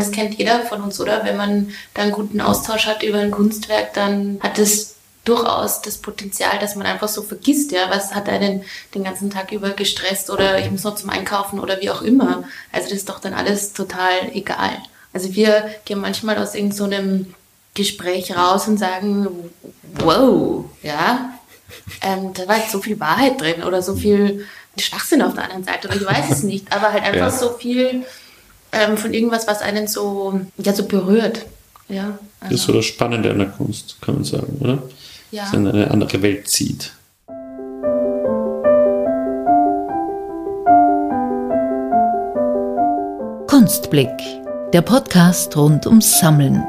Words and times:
Das 0.00 0.12
kennt 0.12 0.38
jeder 0.38 0.60
von 0.60 0.82
uns, 0.82 1.00
oder? 1.00 1.24
Wenn 1.24 1.36
man 1.36 1.70
da 1.94 2.02
einen 2.02 2.12
guten 2.12 2.40
Austausch 2.40 2.86
hat 2.86 3.02
über 3.02 3.18
ein 3.18 3.30
Kunstwerk, 3.30 3.94
dann 3.94 4.38
hat 4.42 4.58
es 4.58 4.94
durchaus 5.24 5.80
das 5.80 5.98
Potenzial, 5.98 6.58
dass 6.58 6.76
man 6.76 6.86
einfach 6.86 7.08
so 7.08 7.22
vergisst, 7.22 7.72
ja, 7.72 7.88
was 7.88 8.14
hat 8.14 8.28
einen 8.28 8.62
den 8.94 9.04
ganzen 9.04 9.30
Tag 9.30 9.52
über 9.52 9.70
gestresst 9.70 10.30
oder 10.30 10.58
ich 10.58 10.70
muss 10.70 10.84
noch 10.84 10.96
zum 10.96 11.10
Einkaufen 11.10 11.60
oder 11.60 11.80
wie 11.80 11.90
auch 11.90 12.02
immer. 12.02 12.44
Also 12.72 12.88
das 12.90 12.98
ist 12.98 13.08
doch 13.08 13.20
dann 13.20 13.32
alles 13.32 13.72
total 13.72 14.30
egal. 14.34 14.76
Also 15.12 15.34
wir 15.34 15.74
gehen 15.86 16.00
manchmal 16.00 16.36
aus 16.38 16.54
irgendeinem 16.54 17.24
so 17.24 17.34
Gespräch 17.74 18.36
raus 18.36 18.68
und 18.68 18.78
sagen, 18.78 19.28
wow, 19.94 20.64
ja, 20.82 21.30
ähm, 22.02 22.32
da 22.34 22.46
war 22.46 22.58
jetzt 22.58 22.70
so 22.70 22.80
viel 22.80 23.00
Wahrheit 23.00 23.40
drin 23.40 23.62
oder 23.62 23.82
so 23.82 23.96
viel 23.96 24.46
Schwachsinn 24.78 25.22
auf 25.22 25.34
der 25.34 25.44
anderen 25.44 25.64
Seite 25.64 25.88
oder 25.88 25.96
ich 25.96 26.06
weiß 26.06 26.30
es 26.30 26.42
nicht, 26.42 26.72
aber 26.72 26.92
halt 26.92 27.04
einfach 27.04 27.18
ja. 27.18 27.30
so 27.30 27.50
viel 27.50 28.04
ähm, 28.74 28.96
von 28.96 29.14
irgendwas, 29.14 29.46
was 29.46 29.62
einen 29.62 29.86
so, 29.86 30.40
ja, 30.58 30.72
so 30.74 30.84
berührt. 30.84 31.46
Ja, 31.88 32.18
also. 32.40 32.50
Das 32.50 32.52
ist 32.52 32.62
so 32.62 32.72
das 32.72 32.84
Spannende 32.84 33.30
an 33.30 33.38
der 33.38 33.48
Kunst, 33.48 33.96
kann 34.00 34.16
man 34.16 34.24
sagen, 34.24 34.56
oder? 34.60 34.82
Ja. 35.30 35.44
Dass 35.44 35.52
in 35.52 35.66
eine 35.66 35.90
andere 35.90 36.22
Welt 36.22 36.48
zieht. 36.48 36.92
Kunstblick, 43.48 44.10
der 44.72 44.82
Podcast 44.82 45.56
rund 45.56 45.86
ums 45.86 46.18
Sammeln. 46.18 46.64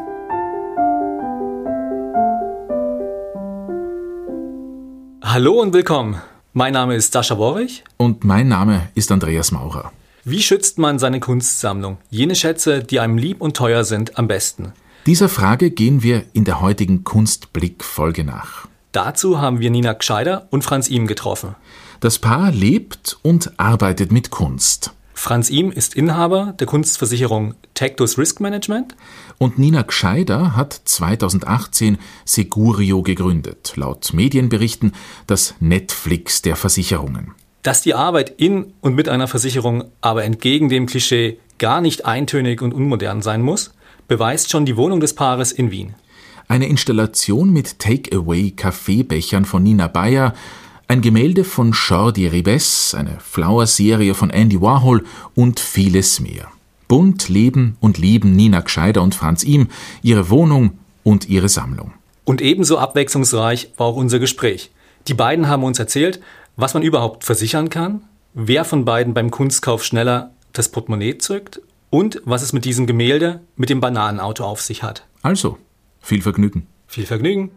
Hallo 5.23 5.61
und 5.61 5.73
willkommen. 5.73 6.21
Mein 6.53 6.73
Name 6.73 6.95
ist 6.95 7.11
Sascha 7.11 7.35
Borwig. 7.35 7.83
Und 7.97 8.23
mein 8.23 8.47
Name 8.47 8.89
ist 8.95 9.11
Andreas 9.11 9.51
Maurer. 9.51 9.91
Wie 10.27 10.41
schützt 10.41 10.79
man 10.79 10.97
seine 10.97 11.19
Kunstsammlung, 11.19 11.99
jene 12.09 12.33
Schätze, 12.33 12.79
die 12.81 12.99
einem 12.99 13.19
lieb 13.19 13.41
und 13.41 13.55
teuer 13.55 13.83
sind, 13.83 14.17
am 14.17 14.27
besten? 14.27 14.73
Dieser 15.05 15.29
Frage 15.29 15.69
gehen 15.69 16.01
wir 16.01 16.23
in 16.33 16.45
der 16.45 16.61
heutigen 16.61 17.03
Kunstblick-Folge 17.03 18.23
nach. 18.23 18.67
Dazu 18.91 19.39
haben 19.39 19.59
wir 19.59 19.69
Nina 19.69 19.93
Gscheider 19.93 20.47
und 20.49 20.63
Franz 20.63 20.89
Ihm 20.89 21.05
getroffen. 21.05 21.53
Das 21.99 22.17
Paar 22.17 22.51
lebt 22.51 23.19
und 23.21 23.59
arbeitet 23.59 24.11
mit 24.11 24.31
Kunst. 24.31 24.93
Franz 25.13 25.51
Ihm 25.51 25.71
ist 25.71 25.93
Inhaber 25.93 26.55
der 26.59 26.65
Kunstversicherung 26.65 27.53
Tectus 27.75 28.17
Risk 28.17 28.39
Management. 28.39 28.95
Und 29.37 29.59
Nina 29.59 29.83
Gscheider 29.83 30.55
hat 30.55 30.73
2018 30.73 31.99
Segurio 32.25 33.03
gegründet, 33.03 33.73
laut 33.75 34.11
Medienberichten 34.11 34.93
das 35.27 35.53
Netflix 35.59 36.41
der 36.41 36.55
Versicherungen. 36.55 37.35
Dass 37.65 37.81
die 37.81 37.95
Arbeit 37.95 38.31
in 38.37 38.73
und 38.81 38.93
mit 38.93 39.09
einer 39.09 39.27
Versicherung 39.27 39.85
aber 39.99 40.23
entgegen 40.23 40.69
dem 40.69 40.85
Klischee 40.85 41.39
gar 41.57 41.81
nicht 41.81 42.05
eintönig 42.05 42.61
und 42.61 42.75
unmodern 42.75 43.23
sein 43.23 43.41
muss, 43.41 43.73
beweist 44.07 44.51
schon 44.51 44.67
die 44.67 44.77
Wohnung 44.77 44.99
des 44.99 45.15
Paares 45.15 45.51
in 45.51 45.71
Wien. 45.71 45.95
Eine 46.47 46.67
Installation 46.67 47.51
mit 47.51 47.79
Takeaway-Kaffeebechern 47.79 49.45
von 49.45 49.63
Nina 49.63 49.87
Bayer, 49.87 50.35
ein 50.87 51.01
Gemälde 51.01 51.43
von 51.43 51.71
Jordi 51.71 52.27
Ribes, 52.27 52.93
eine 52.93 53.17
Flower-Serie 53.19 54.13
von 54.13 54.29
Andy 54.29 54.61
Warhol 54.61 55.03
und 55.33 55.59
vieles 55.59 56.19
mehr. 56.19 56.49
Bunt 56.87 57.29
leben 57.29 57.77
und 57.79 57.97
lieben 57.97 58.35
Nina 58.35 58.61
Gscheider 58.61 59.01
und 59.01 59.15
Franz 59.15 59.43
Ihm, 59.43 59.69
ihre 60.03 60.29
Wohnung 60.29 60.77
und 61.01 61.27
ihre 61.29 61.49
Sammlung. 61.49 61.93
Und 62.25 62.41
ebenso 62.41 62.77
abwechslungsreich 62.77 63.71
war 63.77 63.87
auch 63.87 63.95
unser 63.95 64.19
Gespräch. 64.19 64.69
Die 65.07 65.15
beiden 65.15 65.47
haben 65.47 65.63
uns 65.63 65.79
erzählt, 65.79 66.19
was 66.57 66.73
man 66.73 66.83
überhaupt 66.83 67.23
versichern 67.23 67.69
kann, 67.69 68.03
wer 68.33 68.65
von 68.65 68.85
beiden 68.85 69.13
beim 69.13 69.31
Kunstkauf 69.31 69.83
schneller 69.83 70.31
das 70.53 70.69
Portemonnaie 70.69 71.17
zückt 71.17 71.61
und 71.89 72.21
was 72.25 72.41
es 72.41 72.53
mit 72.53 72.65
diesem 72.65 72.87
Gemälde 72.87 73.41
mit 73.55 73.69
dem 73.69 73.81
Bananenauto 73.81 74.45
auf 74.45 74.61
sich 74.61 74.83
hat. 74.83 75.05
Also, 75.21 75.57
viel 75.99 76.21
Vergnügen. 76.21 76.67
Viel 76.87 77.05
Vergnügen. 77.05 77.51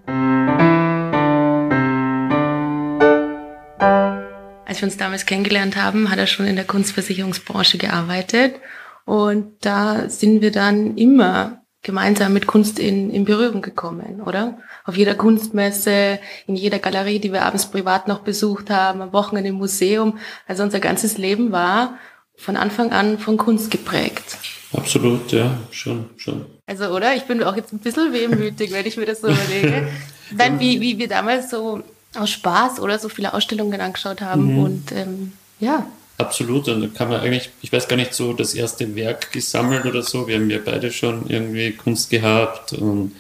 Als 4.67 4.81
wir 4.81 4.87
uns 4.87 4.97
damals 4.97 5.27
kennengelernt 5.27 5.77
haben, 5.77 6.11
hat 6.11 6.19
er 6.19 6.27
schon 6.27 6.47
in 6.47 6.57
der 6.57 6.65
Kunstversicherungsbranche 6.65 7.79
gearbeitet. 7.79 8.57
Und 9.05 9.53
da 9.61 10.09
sind 10.09 10.43
wir 10.43 10.51
dann 10.51 10.97
immer 10.97 11.63
gemeinsam 11.89 12.35
mit 12.35 12.47
Kunst 12.47 12.79
in, 12.79 13.09
in 13.09 13.25
Berührung 13.25 13.63
gekommen, 13.63 14.21
oder? 14.21 14.59
Auf 14.85 14.99
jeder 14.99 15.15
Kunstmesse, 15.15 16.19
in 16.47 16.55
jeder 16.55 16.79
Galerie, 16.79 17.19
die 17.19 17.33
wir 17.33 17.47
abends 17.47 17.71
privat 17.71 18.09
noch 18.09 18.19
besucht 18.19 18.69
haben, 18.69 19.01
am 19.01 19.15
Wochenende 19.15 19.49
im 19.49 19.55
Museum. 19.55 20.19
Also 20.47 20.65
unser 20.65 20.81
ganzes 20.81 21.17
Leben 21.17 21.51
war 21.51 21.95
von 22.37 22.59
Anfang 22.59 22.93
an 22.93 23.19
von 23.19 23.39
Kunst 23.39 23.71
geprägt. 23.71 24.37
Absolut, 24.75 25.33
ja, 25.33 25.57
schon, 25.71 26.11
schon. 26.19 26.45
Also, 26.67 26.89
oder? 26.89 27.17
Ich 27.17 27.23
bin 27.23 27.43
auch 27.43 27.57
jetzt 27.57 27.73
ein 27.73 27.79
bisschen 27.79 28.13
wehmütig, 28.13 28.71
wenn 28.71 28.85
ich 28.85 28.99
mir 28.99 29.07
das 29.07 29.23
so 29.23 29.29
überlege. 29.29 29.89
Dann, 30.37 30.61
wie, 30.61 30.83
wie 30.83 30.99
wir 30.99 31.09
damals 31.09 31.49
so 31.49 31.83
aus 32.15 32.29
Spaß 32.29 32.81
oder 32.81 32.99
so 32.99 33.09
viele 33.09 33.33
Ausstellungen 33.33 33.81
angeschaut 33.81 34.21
haben 34.21 34.57
mhm. 34.57 34.59
und 34.63 34.93
ähm, 34.93 35.33
ja, 35.59 35.87
Absolut, 36.19 36.67
und 36.69 36.81
da 36.81 36.89
kann 36.89 37.09
man 37.09 37.21
eigentlich, 37.21 37.51
ich 37.63 37.73
weiß 37.73 37.87
gar 37.87 37.95
nicht 37.95 38.13
so, 38.13 38.33
das 38.33 38.55
erste 38.55 38.97
Werk 38.97 39.31
gesammelt 39.31 39.87
oder 39.87 40.03
so. 40.03 40.27
Wir 40.27 40.35
haben 40.35 40.51
ja 40.51 40.59
beide 40.63 40.91
schon 40.91 41.31
irgendwie 41.31 41.73
Kunst 41.73 42.11
gehabt 42.11 42.73
und 42.73 43.15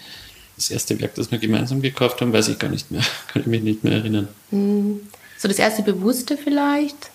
das 0.57 0.71
erste 0.71 1.01
Werk, 1.01 1.15
das 1.15 1.31
wir 1.31 1.39
gemeinsam 1.39 1.81
gekauft 1.81 2.21
haben, 2.21 2.33
weiß 2.33 2.49
ich 2.49 2.59
gar 2.59 2.69
nicht 2.69 2.91
mehr. 2.91 3.03
Kann 3.29 3.43
ich 3.43 3.47
mich 3.47 3.63
nicht 3.63 3.85
mehr 3.85 3.95
erinnern. 3.95 4.27
Hm. 4.51 5.01
So 5.39 5.47
das 5.47 5.61
erste 5.61 5.83
Bewusste 5.83 6.37
vielleicht? 6.37 7.11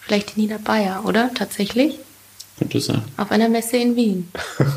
Vielleicht 0.00 0.36
die 0.36 0.42
Nina 0.42 0.58
Bayer, 0.58 1.02
oder? 1.06 1.30
Tatsächlich? 1.32 1.98
Könnte 2.58 2.80
sein. 2.80 3.02
Auf 3.16 3.30
einer 3.30 3.48
Messe 3.48 3.78
in 3.78 3.96
Wien. 3.96 4.28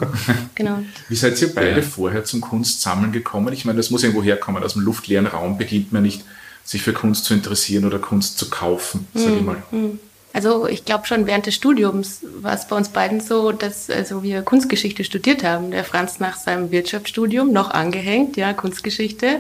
genau. 0.56 0.80
Wie 1.10 1.16
seid 1.16 1.42
ihr 1.42 1.54
beide 1.54 1.82
ja. 1.82 1.86
vorher 1.86 2.24
zum 2.24 2.40
Kunstsammeln 2.40 3.12
gekommen? 3.12 3.54
Ich 3.54 3.66
meine, 3.66 3.78
das 3.78 3.90
muss 3.90 4.04
irgendwo 4.04 4.24
herkommen. 4.24 4.64
Aus 4.64 4.74
dem 4.74 4.84
luftleeren 4.84 5.26
Raum 5.26 5.58
beginnt 5.58 5.92
man 5.92 6.04
nicht, 6.04 6.24
sich 6.64 6.84
für 6.84 6.94
Kunst 6.94 7.26
zu 7.26 7.34
interessieren 7.34 7.84
oder 7.84 8.00
Kunst 8.00 8.38
zu 8.38 8.50
kaufen, 8.50 9.08
sag 9.14 9.32
ich 9.32 9.40
hm, 9.40 9.46
mal. 9.46 9.64
Hm. 9.72 10.00
Also 10.34 10.68
ich 10.68 10.86
glaube 10.86 11.08
schon 11.08 11.28
während 11.28 11.46
des 11.46 11.56
Studiums 11.56 12.22
war 12.42 12.54
es 12.54 12.68
bei 12.68 12.76
uns 12.76 12.90
beiden 12.90 13.20
so, 13.20 13.52
dass 13.52 13.90
also 13.90 14.24
wir 14.24 14.42
Kunstgeschichte 14.42 15.04
studiert 15.04 15.44
haben. 15.44 15.72
Der 15.72 15.84
Franz 15.84 16.20
nach 16.20 16.38
seinem 16.38 16.72
Wirtschaftsstudium 16.72 17.52
noch 17.52 17.72
angehängt, 17.72 18.38
ja, 18.38 18.54
Kunstgeschichte. 18.54 19.40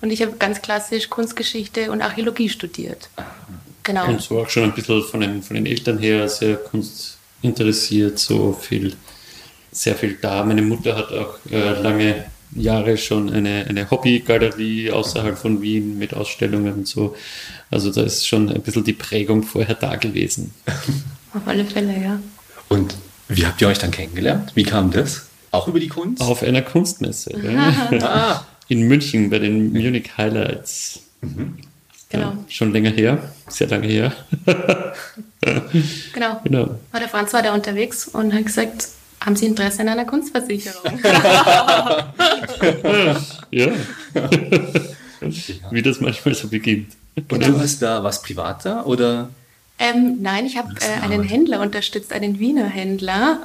Und 0.00 0.10
ich 0.10 0.22
habe 0.22 0.32
ganz 0.38 0.62
klassisch 0.62 1.10
Kunstgeschichte 1.10 1.90
und 1.90 2.02
Archäologie 2.02 2.48
studiert. 2.48 3.08
Genau. 3.82 4.06
Und 4.06 4.20
so 4.20 4.40
auch 4.40 4.48
schon 4.48 4.64
ein 4.64 4.74
bisschen 4.74 5.02
von 5.02 5.20
den, 5.20 5.42
von 5.42 5.56
den 5.56 5.66
Eltern 5.66 5.98
her 5.98 6.28
sehr 6.28 6.56
kunstinteressiert, 6.56 8.18
so 8.18 8.52
viel, 8.52 8.94
sehr 9.72 9.94
viel 9.94 10.16
da. 10.20 10.44
Meine 10.44 10.62
Mutter 10.62 10.96
hat 10.96 11.12
auch 11.12 11.38
äh, 11.50 11.80
lange 11.80 12.26
Jahre 12.54 12.96
schon 12.96 13.30
eine, 13.30 13.66
eine 13.68 13.90
Hobbygalerie 13.90 14.90
außerhalb 14.90 15.36
von 15.36 15.62
Wien 15.62 15.98
mit 15.98 16.14
Ausstellungen 16.14 16.74
und 16.74 16.88
so. 16.88 17.16
Also 17.70 17.90
da 17.90 18.02
ist 18.02 18.26
schon 18.26 18.48
ein 18.48 18.62
bisschen 18.62 18.84
die 18.84 18.92
Prägung 18.92 19.42
vorher 19.42 19.74
da 19.74 19.96
gewesen. 19.96 20.52
Auf 21.32 21.46
alle 21.46 21.64
Fälle, 21.64 21.94
ja. 22.00 22.20
Und 22.68 22.94
wie 23.28 23.46
habt 23.46 23.60
ihr 23.60 23.68
euch 23.68 23.78
dann 23.78 23.90
kennengelernt? 23.90 24.52
Wie 24.54 24.64
kam 24.64 24.90
das? 24.90 25.26
Auch 25.50 25.68
über 25.68 25.80
die 25.80 25.88
Kunst? 25.88 26.22
Auf 26.22 26.42
einer 26.42 26.62
Kunstmesse. 26.62 27.34
ah. 28.02 28.44
In 28.68 28.88
München 28.88 29.30
bei 29.30 29.38
den 29.38 29.72
Munich 29.72 30.10
Highlights. 30.16 31.00
Mhm. 31.20 31.58
Genau. 32.10 32.26
Ja, 32.26 32.38
schon 32.48 32.72
länger 32.72 32.90
her, 32.90 33.32
sehr 33.48 33.66
lange 33.66 33.88
her. 33.88 34.12
genau. 36.12 36.40
genau. 36.44 36.78
War 36.92 37.00
der 37.00 37.08
Franz 37.08 37.32
war 37.32 37.42
da 37.42 37.54
unterwegs 37.54 38.06
und 38.06 38.32
hat 38.32 38.46
gesagt, 38.46 38.88
haben 39.24 39.36
Sie 39.36 39.46
Interesse 39.46 39.80
an 39.80 39.88
einer 39.88 40.04
Kunstversicherung? 40.04 41.00
ja. 43.50 43.68
Wie 45.70 45.82
das 45.82 46.00
manchmal 46.00 46.34
so 46.34 46.48
beginnt. 46.48 46.92
Und 47.16 47.28
genau. 47.28 47.46
du 47.46 47.60
hast 47.60 47.80
da 47.80 48.04
was 48.04 48.20
privater 48.22 48.86
oder? 48.86 49.30
Ähm, 49.78 50.18
nein, 50.20 50.44
ich 50.46 50.58
habe 50.58 50.74
äh, 50.80 51.02
einen 51.02 51.22
Händler 51.22 51.60
unterstützt, 51.60 52.12
einen 52.12 52.38
Wiener 52.38 52.66
Händler, 52.66 53.40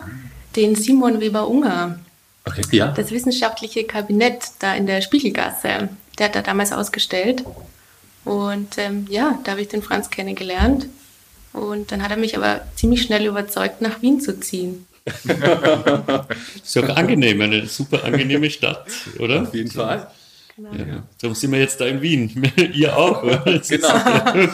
den 0.56 0.76
Simon 0.76 1.22
Weber-Unger. 1.22 2.00
Okay, 2.46 2.62
ja. 2.72 2.88
Das 2.90 3.12
wissenschaftliche 3.12 3.86
Kabinett 3.86 4.44
da 4.60 4.74
in 4.76 4.86
der 4.86 5.02
Spiegelgasse. 5.02 5.90
Der 6.18 6.26
hat 6.26 6.36
da 6.36 6.42
damals 6.42 6.74
ausgestellt. 6.74 7.44
Und 8.26 8.78
ähm, 8.78 9.08
ja, 9.10 9.40
da 9.44 9.52
habe 9.52 9.62
ich 9.62 9.70
den 9.70 9.82
Franz 9.82 10.10
kennengelernt. 10.10 10.88
Und 11.54 11.92
dann 11.92 12.04
hat 12.04 12.12
er 12.12 12.18
mich 12.18 12.38
aber 12.38 12.62
ziemlich 12.76 13.02
schnell 13.02 13.26
überzeugt, 13.26 13.82
nach 13.82 14.02
Wien 14.02 14.20
zu 14.20 14.40
ziehen. 14.40 14.86
ist 16.64 16.78
auch 16.78 16.96
angenehm, 16.96 17.42
eine 17.42 17.68
super 17.68 18.04
angenehme 18.04 18.50
Stadt, 18.50 18.86
oder? 19.20 19.44
Auf 19.44 19.54
jeden 19.54 19.72
Fall. 19.72 20.08
Genau. 20.56 20.72
Ja, 20.74 21.04
darum 21.22 21.36
sind 21.36 21.52
wir 21.52 21.60
jetzt 21.60 21.80
da 21.80 21.86
in 21.86 22.02
Wien. 22.02 22.52
Ihr 22.74 22.98
auch. 22.98 23.22
genau. 23.22 24.50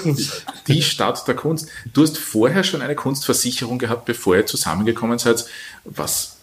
Die 0.68 0.82
Stadt 0.82 1.28
der 1.28 1.36
Kunst. 1.36 1.68
Du 1.94 2.04
hast 2.04 2.18
vorher 2.18 2.64
schon 2.64 2.82
eine 2.82 2.96
Kunstversicherung 2.96 3.80
gehabt, 3.80 4.06
bevor 4.06 4.36
ihr 4.36 4.46
zusammengekommen 4.46 5.18
seid. 5.18 5.46
Was, 5.84 6.38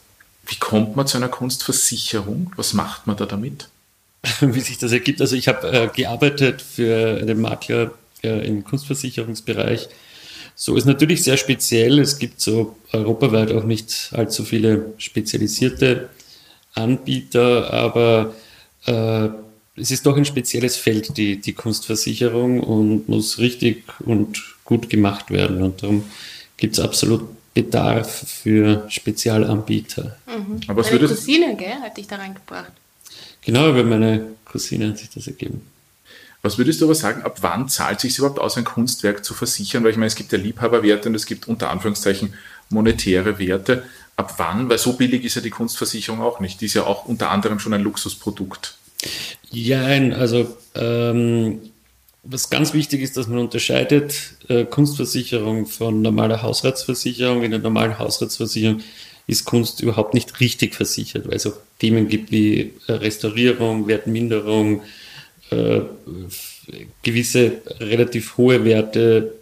wie 0.46 0.56
kommt 0.56 0.96
man 0.96 1.06
zu 1.06 1.16
einer 1.16 1.28
Kunstversicherung? 1.28 2.52
Was 2.56 2.72
macht 2.72 3.06
man 3.06 3.16
da 3.16 3.26
damit? 3.26 3.68
Wie 4.40 4.60
sich 4.60 4.78
das 4.78 4.90
ergibt. 4.90 5.20
Also 5.20 5.36
ich 5.36 5.46
habe 5.46 5.68
äh, 5.70 5.88
gearbeitet 5.94 6.60
für 6.60 7.18
einen 7.20 7.40
Makler 7.40 7.92
äh, 8.24 8.46
im 8.46 8.64
Kunstversicherungsbereich 8.64 9.88
so 10.54 10.76
ist 10.76 10.84
natürlich 10.84 11.24
sehr 11.24 11.36
speziell. 11.36 11.98
Es 11.98 12.18
gibt 12.18 12.40
so 12.40 12.76
europaweit 12.92 13.52
auch 13.52 13.64
nicht 13.64 14.10
allzu 14.12 14.44
viele 14.44 14.92
spezialisierte 14.98 16.10
Anbieter, 16.74 17.72
aber 17.72 18.34
äh, 18.86 19.28
es 19.76 19.90
ist 19.90 20.06
doch 20.06 20.16
ein 20.16 20.24
spezielles 20.24 20.76
Feld, 20.76 21.16
die, 21.16 21.40
die 21.40 21.54
Kunstversicherung, 21.54 22.60
und 22.60 23.08
muss 23.08 23.38
richtig 23.38 23.84
und 24.00 24.42
gut 24.64 24.90
gemacht 24.90 25.30
werden. 25.30 25.62
Und 25.62 25.82
darum 25.82 26.04
gibt 26.56 26.74
es 26.74 26.80
absolut 26.80 27.22
Bedarf 27.54 28.24
für 28.26 28.86
Spezialanbieter. 28.88 30.16
Mhm. 30.26 30.60
Aber 30.68 30.80
was 30.80 30.90
Meine 30.90 31.06
Cousine, 31.06 31.56
gell, 31.56 31.74
hat 31.82 31.96
dich 31.96 32.06
da 32.06 32.16
reingebracht. 32.16 32.72
Genau, 33.42 33.70
über 33.70 33.84
meine 33.84 34.28
Cousine 34.44 34.88
hat 34.88 34.98
sich 34.98 35.10
das 35.10 35.26
ergeben. 35.26 35.62
Was 36.42 36.58
würdest 36.58 36.80
du 36.80 36.86
aber 36.86 36.94
sagen, 36.94 37.22
ab 37.22 37.38
wann 37.40 37.68
zahlt 37.68 38.00
sich 38.00 38.18
überhaupt 38.18 38.40
aus, 38.40 38.56
ein 38.56 38.64
Kunstwerk 38.64 39.24
zu 39.24 39.32
versichern? 39.32 39.84
Weil 39.84 39.92
ich 39.92 39.96
meine, 39.96 40.08
es 40.08 40.16
gibt 40.16 40.32
ja 40.32 40.38
Liebhaberwerte 40.38 41.08
und 41.08 41.14
es 41.14 41.26
gibt 41.26 41.46
unter 41.46 41.70
Anführungszeichen 41.70 42.34
monetäre 42.72 43.38
Werte. 43.38 43.84
Ab 44.16 44.34
wann? 44.38 44.68
Weil 44.68 44.78
so 44.78 44.94
billig 44.94 45.24
ist 45.24 45.36
ja 45.36 45.42
die 45.42 45.50
Kunstversicherung 45.50 46.20
auch 46.20 46.40
nicht. 46.40 46.60
Die 46.60 46.66
ist 46.66 46.74
ja 46.74 46.84
auch 46.84 47.06
unter 47.06 47.30
anderem 47.30 47.58
schon 47.58 47.72
ein 47.72 47.82
Luxusprodukt. 47.82 48.76
Ja, 49.50 49.86
also 49.86 50.56
ähm, 50.74 51.60
was 52.22 52.50
ganz 52.50 52.72
wichtig 52.72 53.02
ist, 53.02 53.16
dass 53.16 53.26
man 53.26 53.38
unterscheidet 53.38 54.34
äh, 54.48 54.64
Kunstversicherung 54.64 55.66
von 55.66 56.02
normaler 56.02 56.42
Hausratsversicherung. 56.42 57.42
In 57.42 57.50
der 57.50 57.60
normalen 57.60 57.98
Hausratsversicherung 57.98 58.80
ist 59.26 59.44
Kunst 59.44 59.80
überhaupt 59.80 60.14
nicht 60.14 60.40
richtig 60.40 60.74
versichert, 60.74 61.26
weil 61.26 61.36
es 61.36 61.46
auch 61.46 61.56
Themen 61.78 62.08
gibt 62.08 62.30
wie 62.30 62.72
äh, 62.86 62.92
Restaurierung, 62.92 63.88
Wertminderung, 63.88 64.82
äh, 65.50 65.80
gewisse 67.02 67.62
relativ 67.80 68.36
hohe 68.36 68.64
Werte 68.64 69.32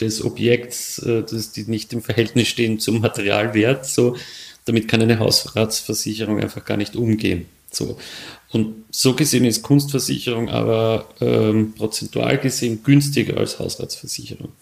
des 0.00 0.24
Objekts, 0.24 0.98
äh, 0.98 1.22
dass 1.22 1.52
die 1.52 1.64
nicht 1.64 1.92
im 1.92 2.02
Verhältnis 2.02 2.48
stehen 2.48 2.78
zum 2.78 3.00
Materialwert. 3.00 3.86
So, 3.86 4.16
damit 4.64 4.88
kann 4.88 5.02
eine 5.02 5.18
Hausratsversicherung 5.18 6.40
einfach 6.40 6.64
gar 6.64 6.76
nicht 6.76 6.96
umgehen. 6.96 7.46
So. 7.70 7.98
Und 8.50 8.84
so 8.90 9.14
gesehen 9.14 9.44
ist 9.44 9.62
Kunstversicherung 9.62 10.48
aber 10.48 11.06
ähm, 11.20 11.74
prozentual 11.74 12.38
gesehen 12.38 12.82
günstiger 12.82 13.36
als 13.36 13.58
Hausratsversicherung. 13.58 14.52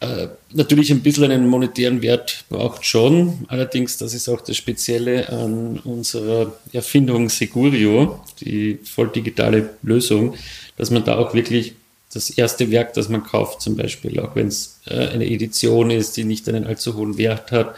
Äh, 0.00 0.28
natürlich 0.52 0.90
ein 0.90 1.02
bisschen 1.02 1.30
einen 1.30 1.46
monetären 1.46 2.02
Wert 2.02 2.44
braucht 2.48 2.84
schon, 2.84 3.44
allerdings 3.48 3.96
das 3.96 4.12
ist 4.12 4.28
auch 4.28 4.40
das 4.40 4.56
Spezielle 4.56 5.28
an 5.28 5.78
unserer 5.78 6.52
Erfindung 6.72 7.28
Segurio, 7.28 8.20
die 8.40 8.78
voll 8.82 9.08
digitale 9.08 9.70
Lösung, 9.82 10.34
dass 10.76 10.90
man 10.90 11.04
da 11.04 11.16
auch 11.16 11.32
wirklich 11.32 11.74
das 12.14 12.30
erste 12.30 12.70
Werk, 12.70 12.94
das 12.94 13.08
man 13.08 13.24
kauft, 13.24 13.60
zum 13.60 13.76
Beispiel, 13.76 14.20
auch 14.20 14.34
wenn 14.34 14.48
es 14.48 14.80
äh, 14.86 15.08
eine 15.08 15.26
Edition 15.26 15.90
ist, 15.90 16.16
die 16.16 16.24
nicht 16.24 16.48
einen 16.48 16.66
allzu 16.66 16.94
hohen 16.94 17.18
Wert 17.18 17.52
hat, 17.52 17.74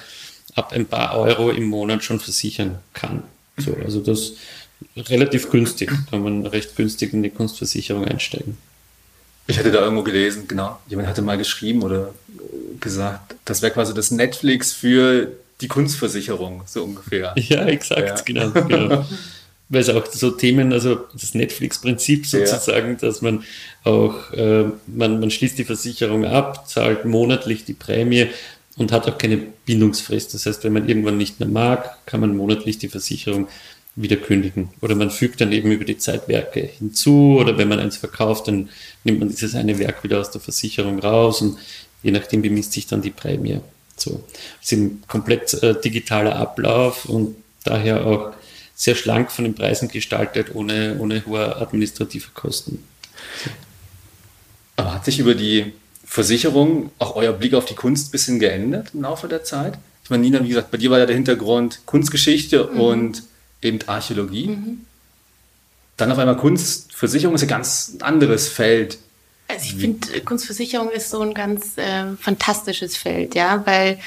ab 0.55 0.73
ein 0.73 0.87
paar 0.87 1.19
Euro 1.19 1.51
im 1.51 1.65
Monat 1.65 2.05
schon 2.05 2.21
versichern 2.21 2.79
kann. 2.93 3.23
So, 3.59 3.75
also 3.85 4.01
das 4.01 4.33
relativ 4.97 5.51
günstig, 5.51 5.91
kann 6.11 6.23
man 6.23 6.47
recht 6.47 6.77
günstig 6.77 7.13
in 7.13 7.23
die 7.23 7.31
Kunstversicherung 7.31 8.05
einsteigen. 8.05 8.57
Ich 9.47 9.59
hatte 9.59 9.71
da 9.71 9.81
irgendwo 9.81 10.03
gelesen, 10.03 10.49
genau, 10.49 10.79
jemand 10.89 11.09
hatte 11.09 11.23
mal 11.23 11.39
geschrieben 11.39 11.83
oder 11.83 12.13
gesagt, 12.81 13.37
das 13.45 13.63
wäre 13.63 13.73
quasi 13.73 13.95
das 13.95 14.11
Netflix 14.11 14.73
für 14.73 15.33
die 15.61 15.69
Kunstversicherung, 15.69 16.63
so 16.67 16.85
ungefähr. 16.85 17.35
Ja, 17.37 17.65
exakt, 17.67 18.09
ja. 18.09 18.21
genau. 18.23 18.51
genau. 18.51 19.07
Weil 19.69 19.81
es 19.81 19.89
auch 19.89 20.07
so 20.07 20.31
Themen, 20.31 20.73
also 20.73 20.97
das 21.13 21.35
Netflix-Prinzip 21.35 22.27
sozusagen, 22.27 22.91
ja. 22.91 22.95
dass 22.95 23.21
man 23.21 23.43
auch, 23.83 24.33
äh, 24.33 24.65
man, 24.87 25.19
man 25.19 25.31
schließt 25.31 25.59
die 25.59 25.65
Versicherung 25.65 26.25
ab, 26.25 26.69
zahlt 26.69 27.05
monatlich 27.05 27.65
die 27.65 27.73
Prämie 27.73 28.29
und 28.77 28.93
hat 28.93 29.09
auch 29.09 29.19
keine 29.19 29.39
Bindungsfrist. 29.65 30.35
Das 30.35 30.47
heißt, 30.47 30.63
wenn 30.65 30.73
man 30.73 30.89
irgendwann 30.89 31.17
nicht 31.17 31.41
mehr 31.41 31.49
mag, 31.49 32.07
kann 32.07 32.21
man 32.21 32.37
monatlich 32.37 32.79
die 32.79 32.89
Versicherung 32.89 33.49
wieder 33.97 34.17
kündigen. 34.17 34.69
Oder 34.83 34.95
man 34.95 35.11
fügt 35.11 35.41
dann 35.41 35.53
eben 35.53 35.73
über 35.73 35.85
die 35.85 35.99
Zeit 35.99 36.29
Werke 36.29 36.61
hinzu 36.61 37.39
oder 37.41 37.57
wenn 37.57 37.69
man 37.69 37.81
eins 37.81 37.97
verkauft, 37.97 38.47
dann 38.47 38.69
nimmt 39.05 39.19
man 39.21 39.31
dieses 39.31 39.55
eine 39.55 39.79
Werk 39.79 40.05
wieder 40.05 40.21
aus 40.21 40.31
der 40.31 40.43
Versicherung 40.43 40.99
raus 40.99 41.41
und 41.41 41.57
je 42.03 42.11
nachdem 42.11 42.43
bemisst 42.43 42.73
sich 42.73 42.87
dann 42.87 43.01
die 43.01 43.11
Prämie. 43.11 43.61
So. 43.97 44.23
Das 44.61 44.71
ist 44.71 44.79
ein 44.79 45.03
komplett 45.09 45.55
äh, 45.63 45.81
digitaler 45.81 46.37
Ablauf 46.37 47.07
und 47.07 47.37
daher 47.65 48.07
auch 48.07 48.33
sehr 48.77 48.95
schlank 48.95 49.33
von 49.33 49.45
den 49.45 49.55
Preisen 49.55 49.89
gestaltet, 49.89 50.55
ohne, 50.55 50.97
ohne 51.01 51.25
hohe 51.27 51.57
administrative 51.57 52.29
Kosten. 52.35 52.85
Aber 54.77 54.93
hat 54.95 55.07
sich 55.07 55.19
über 55.19 55.35
die 55.35 55.73
Versicherung 56.05 56.91
auch 56.99 57.17
euer 57.17 57.33
Blick 57.33 57.55
auf 57.55 57.65
die 57.65 57.75
Kunst 57.75 58.09
ein 58.09 58.11
bisschen 58.13 58.39
geändert 58.39 58.91
im 58.93 59.03
Laufe 59.03 59.27
der 59.27 59.43
Zeit? 59.43 59.79
Ich 60.05 60.11
meine, 60.11 60.23
Nina, 60.23 60.45
wie 60.45 60.49
gesagt, 60.49 60.71
bei 60.71 60.79
dir 60.79 60.91
war 60.91 60.99
ja 60.99 61.07
der 61.07 61.17
Hintergrund 61.17 61.81
Kunstgeschichte 61.87 62.69
mhm. 62.73 62.81
und 62.81 63.23
eben 63.63 63.79
Archäologie. 63.87 64.49
Mhm. 64.49 64.85
Dann 65.97 66.13
auf 66.13 66.19
einmal 66.19 66.37
Kunstversicherung 66.37 67.35
ist 67.35 67.43
ein 67.43 67.49
ganz 67.49 67.97
anderes 68.01 68.49
Feld. 68.49 68.99
Also 69.49 69.65
ich 69.65 69.77
finde, 69.77 70.21
Kunstversicherung 70.21 70.91
ist 70.91 71.09
so 71.09 71.23
ein 71.23 71.33
ganz 71.33 71.79
äh, 71.79 72.13
fantastisches 72.21 72.97
Feld, 72.97 73.35
ja, 73.35 73.65
weil 73.65 73.99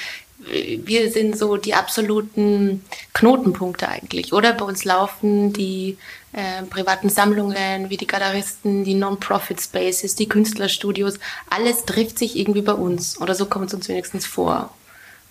wir 0.50 1.10
sind 1.10 1.38
so 1.38 1.56
die 1.56 1.74
absoluten 1.74 2.84
Knotenpunkte 3.14 3.88
eigentlich, 3.88 4.32
oder? 4.32 4.52
Bei 4.52 4.64
uns 4.64 4.84
laufen 4.84 5.52
die 5.52 5.96
äh, 6.32 6.62
privaten 6.64 7.08
Sammlungen, 7.08 7.90
wie 7.90 7.96
die 7.96 8.06
Galeristen, 8.06 8.84
die 8.84 8.94
Non-Profit-Spaces, 8.94 10.14
die 10.14 10.28
Künstlerstudios, 10.28 11.18
alles 11.48 11.84
trifft 11.84 12.18
sich 12.18 12.36
irgendwie 12.36 12.62
bei 12.62 12.72
uns, 12.72 13.20
oder 13.20 13.34
so 13.34 13.46
kommt 13.46 13.68
es 13.68 13.74
uns 13.74 13.88
wenigstens 13.88 14.26
vor. 14.26 14.74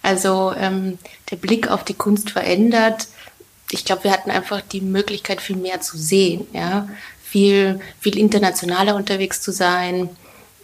Also 0.01 0.53
ähm, 0.57 0.97
der 1.29 1.35
Blick 1.35 1.69
auf 1.69 1.83
die 1.83 1.93
Kunst 1.93 2.31
verändert. 2.31 3.07
Ich 3.71 3.85
glaube, 3.85 4.05
wir 4.05 4.11
hatten 4.11 4.31
einfach 4.31 4.61
die 4.61 4.81
Möglichkeit, 4.81 5.41
viel 5.41 5.57
mehr 5.57 5.81
zu 5.81 5.97
sehen, 5.97 6.47
ja, 6.53 6.87
viel, 7.23 7.79
viel 7.99 8.17
internationaler 8.17 8.95
unterwegs 8.95 9.41
zu 9.41 9.51
sein, 9.51 10.09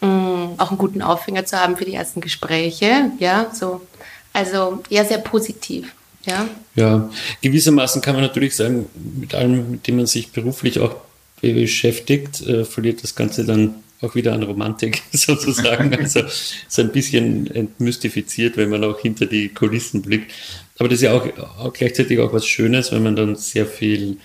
mh, 0.02 0.08
mm, 0.08 0.56
auch 0.58 0.70
einen 0.70 0.78
guten 0.78 1.02
Aufhänger 1.02 1.46
zu 1.46 1.60
haben 1.60 1.78
für 1.78 1.86
die 1.86 1.94
ersten 1.94 2.22
Gespräche, 2.22 3.12
ja, 3.20 3.52
so 3.54 3.82
also 4.36 4.84
ja, 4.90 5.06
sehr 5.06 5.20
positiv. 5.20 5.94
Ja. 6.26 6.50
ja, 6.76 7.10
gewissermaßen 7.42 8.02
kann 8.02 8.16
man 8.16 8.24
natürlich 8.24 8.56
sagen, 8.56 8.88
mit 9.20 9.36
allem, 9.36 9.72
mit 9.72 9.88
dem 9.88 9.98
man 9.98 10.08
sich 10.08 10.32
beruflich 10.32 10.80
auch 10.80 10.96
beschäftigt, 11.40 12.42
äh, 12.42 12.66
verliert 12.66 13.04
das 13.04 13.14
Ganze 13.14 13.46
dann 13.46 13.76
auch 14.02 14.16
wieder 14.16 14.34
an 14.34 14.44
Romantik 14.44 15.02
sozusagen. 15.14 15.96
Also 16.00 16.22
so 16.68 16.82
ein 16.82 16.92
bisschen 16.92 17.48
entmystifiziert, 17.54 18.58
wenn 18.58 18.70
man 18.70 18.84
auch 18.84 19.00
hinter 19.00 19.26
die 19.26 19.50
Kulissen 19.50 20.02
blickt. 20.02 20.32
Aber 20.80 20.90
das 20.90 20.98
ist 20.98 21.04
ja 21.04 21.14
auch, 21.14 21.26
auch 21.60 21.72
gleichzeitig 21.72 22.20
auch 22.20 22.34
was 22.34 22.46
Schönes, 22.46 22.92
wenn 22.92 23.04
man 23.04 23.16
dann 23.16 23.36
sehr 23.36 23.66
viel 23.66 24.18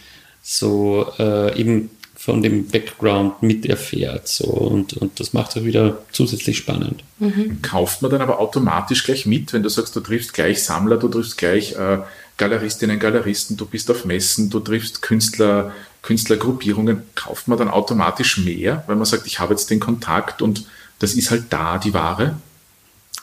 so 0.43 1.07
äh, 1.19 1.57
eben 1.61 1.91
von 2.23 2.43
dem 2.43 2.69
Background 2.69 3.43
miterfährt. 3.43 4.29
So, 4.29 4.45
und, 4.45 4.93
und 4.93 5.19
das 5.19 5.33
macht 5.33 5.57
es 5.57 5.65
wieder 5.65 6.03
zusätzlich 6.13 6.59
spannend. 6.59 7.03
Mhm. 7.19 7.63
Kauft 7.63 8.03
man 8.03 8.11
dann 8.11 8.21
aber 8.21 8.41
automatisch 8.41 9.05
gleich 9.05 9.25
mit, 9.25 9.55
wenn 9.55 9.63
du 9.63 9.71
sagst, 9.71 9.97
du 9.97 10.01
triffst 10.01 10.35
gleich 10.35 10.63
Sammler, 10.63 10.99
du 10.99 11.09
triffst 11.09 11.39
gleich 11.39 11.73
äh, 11.77 12.01
Galeristinnen, 12.37 12.99
Galeristen, 12.99 13.57
du 13.57 13.65
bist 13.65 13.91
auf 13.91 14.05
Messen, 14.05 14.51
du 14.51 14.61
triffst 14.61 15.01
Künstler, 15.01 15.73
Künstlergruppierungen, 16.03 17.05
kauft 17.15 17.49
man 17.49 17.57
dann 17.57 17.71
automatisch 17.71 18.37
mehr, 18.37 18.85
weil 18.87 18.97
man 18.97 19.07
sagt, 19.07 19.27
ich 19.27 19.41
habe 19.41 19.55
jetzt 19.55 19.71
den 19.71 19.81
Kontakt 19.81 20.43
und 20.43 20.67
das 20.99 21.15
ist 21.15 21.31
halt 21.31 21.45
da, 21.49 21.79
die 21.79 21.95
Ware? 21.95 22.37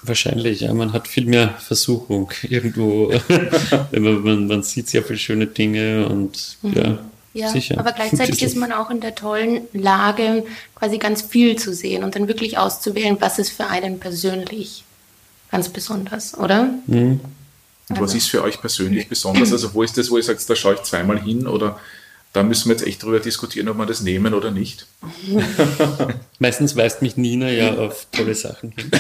Wahrscheinlich, 0.02 0.62
ja. 0.62 0.74
Man 0.74 0.94
hat 0.94 1.08
viel 1.08 1.28
mehr 1.28 1.54
Versuchung 1.60 2.32
irgendwo. 2.42 3.14
man, 3.92 4.24
man, 4.24 4.48
man 4.48 4.64
sieht 4.64 4.90
sehr 4.90 5.04
viele 5.04 5.20
schöne 5.20 5.46
Dinge 5.46 6.08
und 6.08 6.58
mhm. 6.64 6.74
ja. 6.74 6.98
Ja, 7.38 7.50
Sicher. 7.50 7.80
aber 7.80 7.92
gleichzeitig 7.92 8.42
ist 8.44 8.56
man 8.56 8.72
auch 8.72 8.90
in 8.90 9.00
der 9.00 9.14
tollen 9.14 9.62
Lage, 9.72 10.44
quasi 10.74 10.98
ganz 10.98 11.22
viel 11.22 11.56
zu 11.56 11.72
sehen 11.72 12.04
und 12.04 12.16
dann 12.16 12.28
wirklich 12.28 12.58
auszuwählen, 12.58 13.18
was 13.20 13.38
ist 13.38 13.52
für 13.52 13.68
einen 13.68 14.00
persönlich 14.00 14.84
ganz 15.52 15.70
besonders, 15.70 16.36
oder? 16.36 16.70
Mhm. 16.88 17.20
Und 17.90 17.92
also. 17.92 18.02
was 18.02 18.16
ist 18.16 18.30
für 18.30 18.42
euch 18.44 18.60
persönlich 18.60 19.08
besonders? 19.08 19.52
Also 19.52 19.74
wo 19.76 19.84
ist 19.84 19.98
das, 19.98 20.10
wo 20.10 20.18
ihr 20.18 20.24
sagt, 20.24 20.50
da 20.50 20.56
schaue 20.56 20.74
ich 20.74 20.82
zweimal 20.82 21.22
hin 21.22 21.48
oder 21.48 21.80
da 22.34 22.42
müssen 22.44 22.70
wir 22.70 22.76
jetzt 22.76 22.86
echt 22.86 23.04
drüber 23.04 23.20
diskutieren, 23.20 23.70
ob 23.70 23.78
wir 23.78 23.86
das 23.86 24.02
nehmen 24.02 24.34
oder 24.34 24.50
nicht. 24.50 24.88
Meistens 26.40 26.76
weist 26.76 27.04
mich 27.04 27.18
Nina 27.18 27.50
ja 27.50 27.78
auf 27.78 28.08
tolle 28.12 28.34
Sachen 28.34 28.74
hin. 28.76 28.92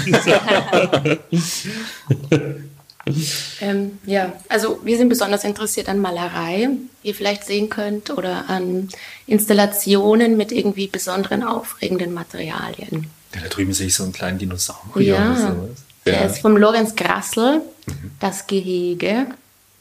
Ähm, 3.61 3.99
ja, 4.05 4.33
also 4.49 4.79
wir 4.83 4.97
sind 4.97 5.09
besonders 5.09 5.43
interessiert 5.43 5.89
an 5.89 5.99
Malerei, 5.99 6.69
wie 7.01 7.07
ihr 7.09 7.15
vielleicht 7.15 7.45
sehen 7.45 7.69
könnt, 7.69 8.09
oder 8.09 8.49
an 8.49 8.89
Installationen 9.25 10.37
mit 10.37 10.51
irgendwie 10.51 10.87
besonderen, 10.87 11.43
aufregenden 11.43 12.13
Materialien. 12.13 13.09
Ja, 13.33 13.41
da 13.41 13.47
drüben 13.47 13.73
sehe 13.73 13.87
ich 13.87 13.95
so 13.95 14.03
einen 14.03 14.13
kleinen 14.13 14.39
Dinosaurier 14.39 15.15
ja, 15.15 15.31
oder 15.31 15.41
sowas. 15.41 15.83
Der 16.05 16.25
ist 16.25 16.39
vom 16.39 16.55
Lorenz 16.55 16.95
Grassel, 16.95 17.61
mhm. 17.85 18.11
das 18.19 18.47
Gehege. 18.47 19.27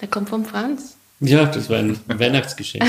Der 0.00 0.09
kommt 0.09 0.28
vom 0.28 0.45
Franz. 0.45 0.97
Ja, 1.21 1.47
das 1.47 1.71
war 1.71 1.78
ein 1.78 1.99
Weihnachtsgeschenk. 2.06 2.85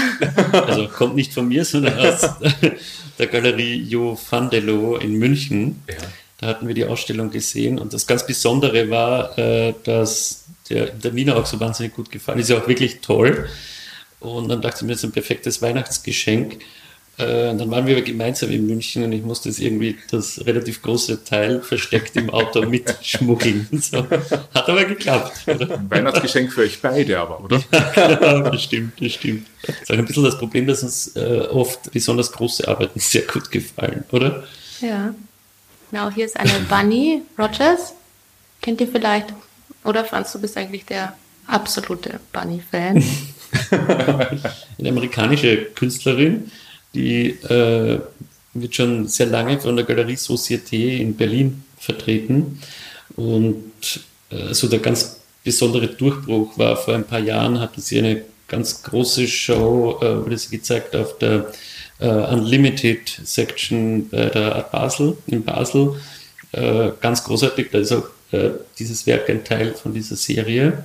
Also 0.51 0.89
kommt 0.89 1.15
nicht 1.15 1.33
von 1.33 1.47
mir, 1.47 1.63
sondern 1.63 1.97
aus 1.97 2.29
der 3.19 3.27
Galerie 3.27 3.81
Jo 3.81 4.19
Vandelo 4.29 4.97
in 4.97 5.13
München. 5.13 5.81
Ja. 5.87 5.95
Da 6.37 6.47
hatten 6.47 6.67
wir 6.67 6.75
die 6.75 6.85
Ausstellung 6.85 7.31
gesehen 7.31 7.79
und 7.79 7.93
das 7.93 8.05
ganz 8.05 8.25
Besondere 8.25 8.89
war, 8.89 9.37
äh, 9.37 9.73
dass 9.83 10.45
der, 10.69 10.87
der 10.87 11.11
Nina 11.11 11.35
auch 11.35 11.45
so 11.45 11.59
wahnsinnig 11.59 11.95
gut 11.95 12.11
gefallen 12.11 12.39
ist. 12.39 12.49
Ja 12.49 12.57
auch 12.57 12.67
wirklich 12.67 12.99
toll. 13.01 13.49
Und 14.19 14.49
dann 14.49 14.61
dachte 14.61 14.77
ich 14.77 14.81
mir, 14.83 14.89
das 14.89 14.99
ist 14.99 15.05
ein 15.05 15.11
perfektes 15.11 15.61
Weihnachtsgeschenk. 15.61 16.59
Äh, 17.17 17.55
dann 17.55 17.71
waren 17.71 17.87
wir 17.87 17.99
gemeinsam 18.03 18.51
in 18.51 18.67
München 18.67 19.03
und 19.03 19.11
ich 19.11 19.23
musste 19.23 19.49
jetzt 19.49 19.59
irgendwie 19.59 19.97
das 20.11 20.45
relativ 20.45 20.83
große 20.83 21.23
Teil 21.23 21.61
versteckt 21.61 22.15
im 22.15 22.29
Auto 22.29 22.61
mitschmuggeln. 22.69 23.67
So. 23.81 24.07
Hat 24.07 24.69
aber 24.69 24.85
geklappt. 24.85 25.47
Oder? 25.47 25.79
Ein 25.79 25.89
Weihnachtsgeschenk 25.89 26.53
für 26.53 26.61
euch 26.61 26.79
beide 26.79 27.17
aber, 27.17 27.43
oder? 27.43 27.63
Ja, 27.95 28.15
genau, 28.15 28.49
das 28.51 28.63
stimmt, 28.63 29.01
das 29.01 29.13
stimmt. 29.13 29.47
Das 29.65 29.75
ist 29.81 29.91
auch 29.91 29.97
ein 29.97 30.05
bisschen 30.05 30.23
das 30.23 30.37
Problem, 30.37 30.67
dass 30.67 30.83
uns 30.83 31.15
äh, 31.15 31.47
oft 31.49 31.91
besonders 31.91 32.31
große 32.31 32.67
Arbeiten 32.67 32.99
sehr 32.99 33.23
gut 33.23 33.49
gefallen, 33.49 34.03
oder? 34.11 34.43
Ja. 34.81 35.15
Genau, 35.91 36.09
hier 36.09 36.25
ist 36.25 36.37
eine 36.37 36.59
Bunny 36.69 37.21
Rogers. 37.37 37.93
Kennt 38.61 38.81
ihr 38.81 38.87
vielleicht? 38.87 39.33
Oder 39.83 40.03
Franz, 40.03 40.33
du 40.33 40.41
bist 40.41 40.57
eigentlich 40.57 40.85
der 40.85 41.13
absolute 41.47 42.19
Bunny-Fan. 42.33 43.01
Eine 44.77 44.89
amerikanische 44.89 45.65
Künstlerin, 45.75 46.51
die 46.93 47.29
äh, 47.29 47.99
wird 48.53 48.75
schon 48.75 49.07
sehr 49.07 49.27
lange 49.27 49.59
von 49.59 49.77
der 49.77 49.85
Galerie 49.85 50.15
Société 50.15 50.97
in 50.97 51.15
Berlin 51.15 51.63
vertreten. 51.79 52.61
Und 53.15 53.71
äh, 54.29 54.53
so 54.53 54.67
der 54.67 54.79
ganz 54.79 55.21
besondere 55.43 55.87
Durchbruch 55.87 56.57
war 56.57 56.75
vor 56.75 56.95
ein 56.95 57.05
paar 57.05 57.19
Jahren, 57.19 57.61
hatte 57.61 57.79
sie 57.79 57.99
eine 57.99 58.23
ganz 58.47 58.83
große 58.83 59.27
Show, 59.27 59.99
äh, 60.01 60.25
wurde 60.25 60.37
sie 60.37 60.57
gezeigt 60.57 60.95
auf 60.95 61.17
der 61.17 61.51
äh, 61.99 62.07
Unlimited 62.07 63.21
Section 63.23 64.09
bei 64.09 64.25
der 64.25 64.55
Art 64.55 64.71
Basel, 64.71 65.17
in 65.27 65.43
Basel. 65.43 65.95
Äh, 66.51 66.91
ganz 67.01 67.23
großartig, 67.23 67.69
da 67.71 67.79
ist 67.79 67.91
auch 67.91 68.07
äh, 68.31 68.51
dieses 68.77 69.05
Werk 69.07 69.29
ein 69.29 69.43
Teil 69.43 69.73
von 69.73 69.93
dieser 69.93 70.15
Serie. 70.15 70.83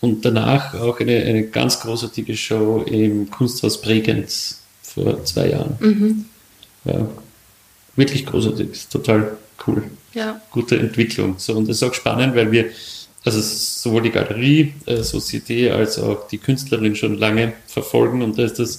Und 0.00 0.24
danach 0.24 0.74
auch 0.74 0.98
eine, 1.00 1.22
eine 1.22 1.46
ganz 1.46 1.80
großartige 1.80 2.36
Show 2.36 2.84
im 2.86 3.30
Kunsthaus 3.30 3.80
Bregenz 3.80 4.60
vor 4.82 5.24
zwei 5.24 5.50
Jahren. 5.50 5.76
Mhm. 5.78 6.24
Ja, 6.84 7.06
wirklich 7.96 8.24
großartig, 8.24 8.70
ist 8.70 8.90
total 8.90 9.36
cool. 9.66 9.82
Ja. 10.14 10.40
Gute 10.50 10.78
Entwicklung. 10.78 11.34
So, 11.38 11.54
und 11.54 11.68
das 11.68 11.76
ist 11.76 11.82
auch 11.82 11.94
spannend, 11.94 12.34
weil 12.34 12.50
wir, 12.50 12.70
also 13.24 13.40
sowohl 13.40 14.02
die 14.02 14.10
Galerie, 14.10 14.72
äh, 14.86 15.00
Société, 15.00 15.70
als 15.70 15.98
auch 15.98 16.26
die 16.28 16.38
Künstlerin 16.38 16.96
schon 16.96 17.18
lange 17.18 17.52
verfolgen 17.66 18.22
und 18.22 18.38
da 18.38 18.44
ist 18.44 18.58
das 18.58 18.78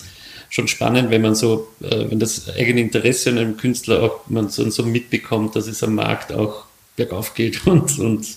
schon 0.51 0.67
spannend, 0.67 1.09
wenn 1.09 1.21
man 1.21 1.33
so, 1.33 1.69
äh, 1.81 2.09
wenn 2.09 2.19
das 2.19 2.49
eigene 2.49 2.81
Interesse 2.81 3.31
an 3.31 3.39
einem 3.39 3.57
Künstler 3.57 4.03
auch 4.03 4.27
man 4.27 4.49
so, 4.49 4.69
so 4.69 4.83
mitbekommt, 4.83 5.55
dass 5.55 5.65
es 5.65 5.81
am 5.81 5.95
Markt 5.95 6.31
auch 6.31 6.65
bergauf 6.97 7.33
geht 7.33 7.65
und, 7.65 7.97
und 7.97 8.27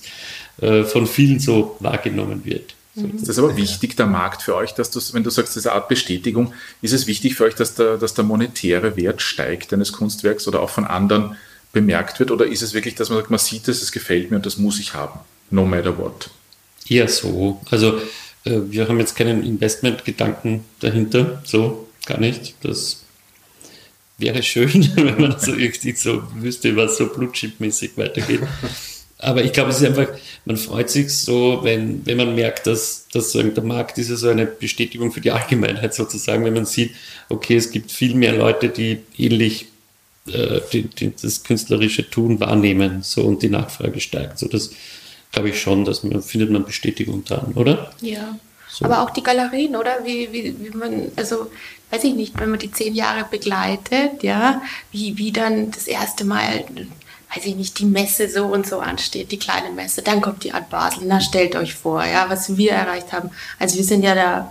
äh, 0.62 0.84
von 0.84 1.06
vielen 1.06 1.40
so 1.40 1.76
wahrgenommen 1.80 2.44
wird. 2.44 2.74
So. 2.94 3.06
Ist 3.08 3.28
das 3.28 3.38
aber 3.40 3.56
wichtig, 3.56 3.96
der 3.96 4.06
Markt 4.06 4.42
für 4.42 4.54
euch, 4.54 4.72
dass 4.72 4.92
du, 4.92 5.00
wenn 5.12 5.24
du 5.24 5.30
sagst, 5.30 5.56
diese 5.56 5.72
Art 5.72 5.88
Bestätigung, 5.88 6.54
ist 6.80 6.92
es 6.92 7.08
wichtig 7.08 7.34
für 7.34 7.44
euch, 7.44 7.56
dass 7.56 7.74
der, 7.74 7.96
dass 7.96 8.14
der 8.14 8.22
monetäre 8.22 8.96
Wert 8.96 9.20
steigt 9.20 9.72
eines 9.72 9.92
Kunstwerks 9.92 10.46
oder 10.46 10.60
auch 10.60 10.70
von 10.70 10.84
anderen 10.84 11.36
bemerkt 11.72 12.20
wird? 12.20 12.30
Oder 12.30 12.46
ist 12.46 12.62
es 12.62 12.72
wirklich, 12.72 12.94
dass 12.94 13.08
man 13.08 13.18
sagt, 13.18 13.30
man 13.30 13.40
sieht 13.40 13.66
es, 13.66 13.82
es 13.82 13.90
gefällt 13.90 14.30
mir 14.30 14.36
und 14.36 14.46
das 14.46 14.58
muss 14.58 14.78
ich 14.78 14.94
haben, 14.94 15.18
no 15.50 15.64
matter 15.64 15.98
what? 15.98 16.30
Eher 16.88 17.08
so. 17.08 17.60
Also 17.72 17.98
äh, 18.44 18.60
wir 18.68 18.86
haben 18.86 19.00
jetzt 19.00 19.16
keinen 19.16 19.42
Investmentgedanken 19.42 20.64
dahinter, 20.78 21.42
so 21.44 21.88
gar 22.06 22.18
nicht. 22.18 22.54
Das 22.62 23.02
wäre 24.18 24.42
schön, 24.42 24.90
wenn 24.96 25.20
man 25.20 25.38
so 25.38 25.52
so 25.96 26.22
wüsste, 26.34 26.76
was 26.76 26.96
so 26.96 27.06
Blutchip-mäßig 27.06 27.96
weitergeht. 27.96 28.40
Aber 29.18 29.42
ich 29.42 29.52
glaube, 29.52 29.70
es 29.70 29.80
ist 29.80 29.86
einfach, 29.86 30.08
man 30.44 30.56
freut 30.56 30.90
sich 30.90 31.12
so, 31.12 31.60
wenn, 31.62 32.04
wenn 32.04 32.18
man 32.18 32.34
merkt, 32.34 32.66
dass, 32.66 33.06
dass 33.12 33.32
der 33.32 33.62
Markt 33.62 33.96
ist 33.96 34.10
ja 34.10 34.16
so 34.16 34.28
eine 34.28 34.44
Bestätigung 34.44 35.12
für 35.12 35.20
die 35.20 35.30
Allgemeinheit 35.30 35.94
sozusagen, 35.94 36.44
wenn 36.44 36.54
man 36.54 36.66
sieht, 36.66 36.94
okay, 37.28 37.56
es 37.56 37.70
gibt 37.70 37.90
viel 37.90 38.14
mehr 38.14 38.34
Leute, 38.34 38.68
die 38.68 38.98
ähnlich 39.16 39.66
äh, 40.26 40.60
die, 40.72 40.82
die, 40.82 41.12
das 41.20 41.42
künstlerische 41.44 42.08
Tun 42.08 42.40
wahrnehmen 42.40 43.02
so 43.02 43.22
und 43.22 43.42
die 43.42 43.50
Nachfrage 43.50 44.00
steigt. 44.00 44.38
So, 44.38 44.48
das 44.48 44.70
glaube 45.32 45.50
ich 45.50 45.60
schon, 45.60 45.84
dass 45.84 46.02
man 46.02 46.22
findet 46.22 46.50
man 46.50 46.64
Bestätigung 46.64 47.24
dran, 47.24 47.52
oder? 47.54 47.92
Ja. 48.00 48.38
So. 48.74 48.86
Aber 48.86 49.02
auch 49.02 49.10
die 49.10 49.22
Galerien, 49.22 49.76
oder? 49.76 49.98
Wie, 50.02 50.32
wie, 50.32 50.56
wie 50.58 50.76
man, 50.76 51.12
also 51.14 51.48
weiß 51.90 52.02
ich 52.02 52.14
nicht, 52.14 52.40
wenn 52.40 52.50
man 52.50 52.58
die 52.58 52.72
zehn 52.72 52.92
Jahre 52.94 53.24
begleitet, 53.30 54.24
ja, 54.24 54.60
wie, 54.90 55.16
wie 55.16 55.30
dann 55.30 55.70
das 55.70 55.86
erste 55.86 56.24
Mal, 56.24 56.64
weiß 57.34 57.44
ich 57.44 57.54
nicht, 57.54 57.78
die 57.78 57.84
Messe 57.84 58.28
so 58.28 58.46
und 58.46 58.66
so 58.66 58.80
ansteht, 58.80 59.30
die 59.30 59.38
kleine 59.38 59.70
Messe, 59.70 60.02
dann 60.02 60.20
kommt 60.20 60.42
die 60.42 60.52
Art 60.52 60.70
Basel, 60.70 61.04
na 61.06 61.20
stellt 61.20 61.54
euch 61.54 61.72
vor, 61.72 62.04
ja, 62.04 62.28
was 62.28 62.56
wir 62.56 62.72
erreicht 62.72 63.12
haben. 63.12 63.30
Also 63.60 63.76
wir 63.76 63.84
sind 63.84 64.02
ja 64.02 64.16
da 64.16 64.50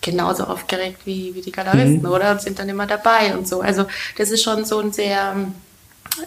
genauso 0.00 0.44
aufgeregt 0.44 1.00
wie, 1.04 1.34
wie 1.34 1.42
die 1.42 1.52
Galeristen, 1.52 2.06
oder? 2.06 2.30
Und 2.30 2.42
sind 2.42 2.56
dann 2.58 2.68
immer 2.68 2.86
dabei 2.86 3.34
und 3.36 3.48
so. 3.48 3.62
Also 3.62 3.86
das 4.16 4.30
ist 4.30 4.44
schon 4.44 4.64
so 4.64 4.78
ein 4.78 4.92
sehr 4.92 5.34
ähm, 5.34 5.54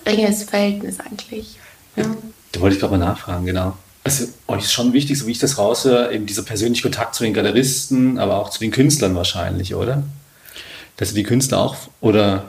enges 0.03 0.43
Verhältnis 0.43 0.99
eigentlich. 0.99 1.57
Ja. 1.95 2.03
Da 2.51 2.59
wollte 2.59 2.75
ich 2.75 2.81
gerade 2.81 2.97
mal 2.97 3.05
nachfragen, 3.05 3.45
genau. 3.45 3.77
Also 4.03 4.27
euch 4.47 4.63
ist 4.63 4.73
schon 4.73 4.91
wichtig, 4.91 5.17
so 5.17 5.27
wie 5.27 5.31
ich 5.31 5.39
das 5.39 5.57
raushöre, 5.57 6.13
eben 6.13 6.25
dieser 6.25 6.43
persönliche 6.43 6.83
Kontakt 6.83 7.15
zu 7.15 7.23
den 7.23 7.33
Galeristen, 7.33 8.17
aber 8.17 8.35
auch 8.37 8.49
zu 8.49 8.59
den 8.59 8.71
Künstlern 8.71 9.15
wahrscheinlich, 9.15 9.75
oder? 9.75 10.03
Dass 10.97 11.09
ihr 11.09 11.15
die 11.15 11.23
Künstler 11.23 11.59
auch, 11.59 11.77
oder 12.01 12.45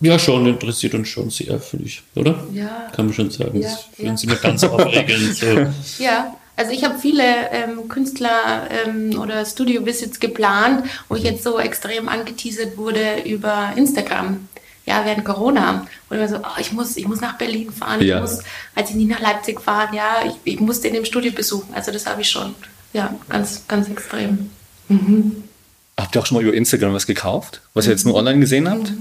Ja, 0.00 0.18
schon, 0.18 0.46
interessiert 0.46 0.94
uns 0.94 1.08
schon 1.08 1.30
sehr, 1.30 1.58
finde 1.58 1.86
ich, 1.86 2.02
oder? 2.14 2.46
Ja. 2.52 2.90
Kann 2.94 3.06
man 3.06 3.14
schon 3.14 3.30
sagen. 3.30 3.60
Ja, 3.60 3.70
das 3.70 3.88
ja. 3.96 4.04
finden 4.04 4.16
Sie 4.16 4.26
mir 4.28 4.36
ganz 4.36 4.62
aufregend. 4.62 5.36
So. 5.36 6.02
Ja, 6.02 6.36
also 6.56 6.70
ich 6.72 6.84
habe 6.84 6.98
viele 6.98 7.50
ähm, 7.50 7.88
Künstler 7.88 8.68
ähm, 8.70 9.18
oder 9.20 9.44
Studio-Visits 9.44 10.20
geplant, 10.20 10.88
wo 11.08 11.16
ich 11.16 11.22
jetzt 11.22 11.42
so 11.42 11.58
extrem 11.58 12.08
angeteasert 12.08 12.78
wurde 12.78 13.22
über 13.24 13.72
Instagram. 13.76 14.48
Ja, 14.86 15.04
während 15.04 15.24
Corona. 15.24 15.86
Und 16.08 16.16
immer 16.16 16.28
so, 16.28 16.36
oh, 16.36 16.60
ich 16.60 16.72
muss, 16.72 16.96
ich 16.96 17.06
muss 17.08 17.20
nach 17.20 17.36
Berlin 17.36 17.70
fahren, 17.72 18.00
Ja. 18.02 18.16
ich 18.16 18.22
muss, 18.22 18.38
als 18.74 18.90
ich 18.90 18.96
nie 18.96 19.04
nach 19.06 19.20
Leipzig 19.20 19.60
fahren, 19.60 19.92
ja, 19.94 20.22
ich, 20.24 20.34
ich 20.54 20.60
musste 20.60 20.86
in 20.88 20.94
dem 20.94 21.04
Studio 21.04 21.32
besuchen. 21.32 21.74
Also 21.74 21.90
das 21.92 22.06
habe 22.06 22.20
ich 22.22 22.30
schon, 22.30 22.54
ja, 22.92 23.12
ganz, 23.28 23.62
ganz 23.66 23.88
extrem. 23.88 24.48
habt 25.98 26.14
ihr 26.14 26.20
auch 26.22 26.26
schon 26.26 26.36
mal 26.36 26.44
über 26.44 26.54
Instagram 26.54 26.94
was 26.94 27.06
gekauft, 27.06 27.60
was 27.74 27.86
ihr 27.86 27.92
jetzt 27.92 28.04
nur 28.06 28.14
online 28.14 28.38
gesehen 28.40 28.70
habt? 28.70 28.92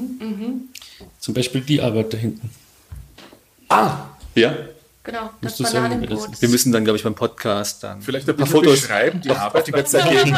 Zum 1.20 1.34
Beispiel 1.34 1.62
die 1.62 1.82
Arbeit 1.82 2.14
da 2.14 2.18
hinten. 2.18 2.50
Ah, 3.70 3.98
ja. 4.36 4.54
Genau, 5.06 5.30
das 5.42 5.60
Musst 5.60 5.60
du 5.60 5.64
sagen, 5.66 5.74
wer 6.02 6.08
das 6.08 6.10
Bananenbrot. 6.20 6.42
Wir 6.42 6.50
müssen 6.50 6.72
dann, 6.72 6.84
glaube 6.84 6.98
ich, 6.98 7.04
beim 7.04 7.14
Podcast 7.14 7.84
dann 7.84 8.02
Vielleicht 8.02 8.28
ein 8.28 8.36
paar 8.36 8.48
Fotos. 8.48 8.82
beschreiben, 8.82 9.22
die 9.22 9.30
Arbeit, 9.30 9.68
die 9.68 9.72
wir 9.74 9.80
jetzt 9.80 9.94
ergeben. 9.94 10.32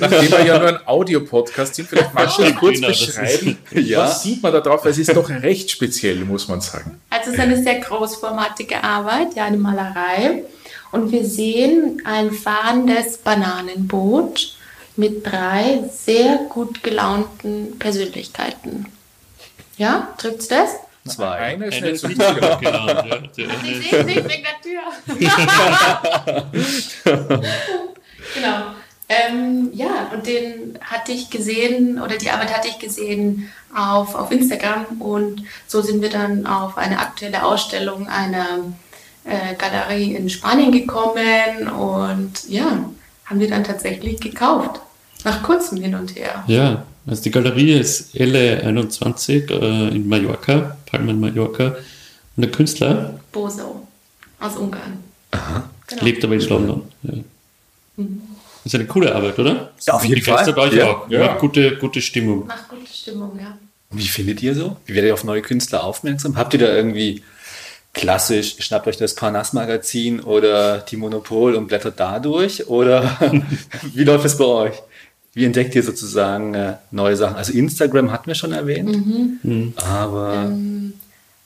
Nachdem 0.00 0.30
wir 0.30 0.44
ja 0.46 0.58
nur 0.58 0.68
ein 0.68 0.86
Audiopodcast 0.86 1.74
sind, 1.74 1.88
vielleicht 1.88 2.14
magst 2.14 2.38
du 2.38 2.54
kurz 2.54 2.76
Genau, 2.76 2.88
das 2.88 3.00
ist- 3.00 3.06
beschreiben, 3.08 3.58
Ja. 3.72 3.98
was 4.00 4.22
sieht 4.22 4.42
man 4.42 4.52
da 4.52 4.60
drauf? 4.60 4.84
Weil 4.84 4.92
es 4.92 4.98
ist 4.98 5.14
doch 5.14 5.28
recht 5.28 5.70
speziell, 5.70 6.24
muss 6.24 6.48
man 6.48 6.60
sagen. 6.60 7.00
Also 7.10 7.28
es 7.30 7.34
ist 7.36 7.40
eine 7.40 7.62
sehr 7.62 7.80
großformatige 7.80 8.82
Arbeit, 8.82 9.34
ja, 9.36 9.44
eine 9.44 9.56
Malerei. 9.58 10.44
Und 10.92 11.10
wir 11.12 11.24
sehen 11.26 12.00
ein 12.04 12.30
fahrendes 12.32 13.18
Bananenboot 13.18 14.56
mit 14.96 15.26
drei 15.26 15.80
sehr 15.92 16.38
gut 16.48 16.82
gelaunten 16.82 17.78
Persönlichkeiten. 17.78 18.86
Ja, 19.76 20.14
trifft's 20.18 20.46
das? 20.48 20.70
Zwei. 21.06 21.36
Eine 21.38 21.66
ist 21.66 21.76
Eine 21.76 21.90
nicht 21.92 22.00
so 22.00 22.08
wichtig. 22.08 22.26
genau, 22.60 22.86
ja, 22.88 23.02
der 23.02 23.30
Sie 23.32 23.44
eine- 23.44 23.82
sehen 23.82 24.06
sich 24.08 24.14
wegen 24.28 24.44
der 24.44 24.60
Tür. 24.62 24.82
genau. 28.34 28.62
Ähm, 29.06 29.68
ja, 29.74 30.10
und 30.14 30.26
den 30.26 30.78
hatte 30.82 31.12
ich 31.12 31.28
gesehen, 31.28 32.00
oder 32.00 32.16
die 32.16 32.30
Arbeit 32.30 32.56
hatte 32.56 32.68
ich 32.68 32.78
gesehen 32.78 33.50
auf, 33.76 34.14
auf 34.14 34.30
Instagram 34.30 34.86
und 35.00 35.42
so 35.66 35.82
sind 35.82 36.00
wir 36.00 36.08
dann 36.08 36.46
auf 36.46 36.78
eine 36.78 36.98
aktuelle 36.98 37.44
Ausstellung 37.44 38.08
einer 38.08 38.60
äh, 39.24 39.54
Galerie 39.58 40.14
in 40.14 40.30
Spanien 40.30 40.72
gekommen 40.72 41.68
und 41.68 42.48
ja, 42.48 42.64
haben 43.26 43.40
wir 43.40 43.50
dann 43.50 43.64
tatsächlich 43.64 44.20
gekauft. 44.20 44.80
Nach 45.24 45.42
kurzem 45.42 45.78
Hin 45.82 45.94
und 45.94 46.16
her. 46.16 46.42
Ja, 46.46 46.84
also 47.06 47.22
die 47.22 47.30
Galerie 47.30 47.72
ist 47.72 48.14
Elle21 48.14 49.50
äh, 49.50 49.88
in 49.94 50.08
Mallorca, 50.08 50.76
Palma 50.86 51.10
in 51.10 51.20
Mallorca. 51.20 51.76
Und 52.36 52.42
der 52.42 52.50
Künstler 52.50 53.20
Boso 53.30 53.86
aus 54.40 54.56
Ungarn. 54.56 54.98
Genau. 55.86 56.04
lebt 56.04 56.24
aber 56.24 56.34
in 56.34 56.40
London. 56.40 56.82
Ja. 57.02 57.12
Das 57.96 58.72
ist 58.72 58.74
eine 58.74 58.86
coole 58.86 59.14
Arbeit, 59.14 59.38
oder? 59.38 59.72
Ja, 59.86 59.94
auf 59.94 60.04
jeden 60.04 60.22
Fall. 60.22 60.58
euch 60.58 60.72
Ja. 60.72 60.90
auch. 60.90 61.10
Ja. 61.10 61.26
Macht 61.26 61.40
gute, 61.40 61.76
gute 61.76 62.00
Stimmung. 62.00 62.46
Macht 62.46 62.68
gute 62.68 62.90
Stimmung, 62.92 63.38
ja. 63.38 63.58
Wie 63.90 64.08
findet 64.08 64.42
ihr 64.42 64.54
so? 64.54 64.76
Wie 64.86 64.94
werdet 64.94 65.08
ihr 65.10 65.14
auf 65.14 65.24
neue 65.24 65.42
Künstler 65.42 65.84
aufmerksam? 65.84 66.36
Habt 66.36 66.54
ihr 66.54 66.60
da 66.60 66.74
irgendwie 66.74 67.22
klassisch, 67.92 68.56
schnappt 68.58 68.88
euch 68.88 68.96
das 68.96 69.14
Parnass-Magazin 69.14 70.20
oder 70.20 70.78
die 70.78 70.96
Monopol 70.96 71.54
und 71.54 71.68
blättert 71.68 72.00
da 72.00 72.18
durch? 72.18 72.66
Oder 72.66 73.18
wie 73.94 74.04
läuft 74.04 74.24
es 74.24 74.36
bei 74.36 74.44
euch? 74.44 74.74
Wie 75.34 75.44
entdeckt 75.44 75.74
ihr 75.74 75.82
sozusagen 75.82 76.54
äh, 76.54 76.76
neue 76.90 77.16
Sachen? 77.16 77.36
Also 77.36 77.52
Instagram 77.52 78.12
hatten 78.12 78.28
wir 78.28 78.34
schon 78.34 78.52
erwähnt, 78.52 78.96
aber 79.76 80.52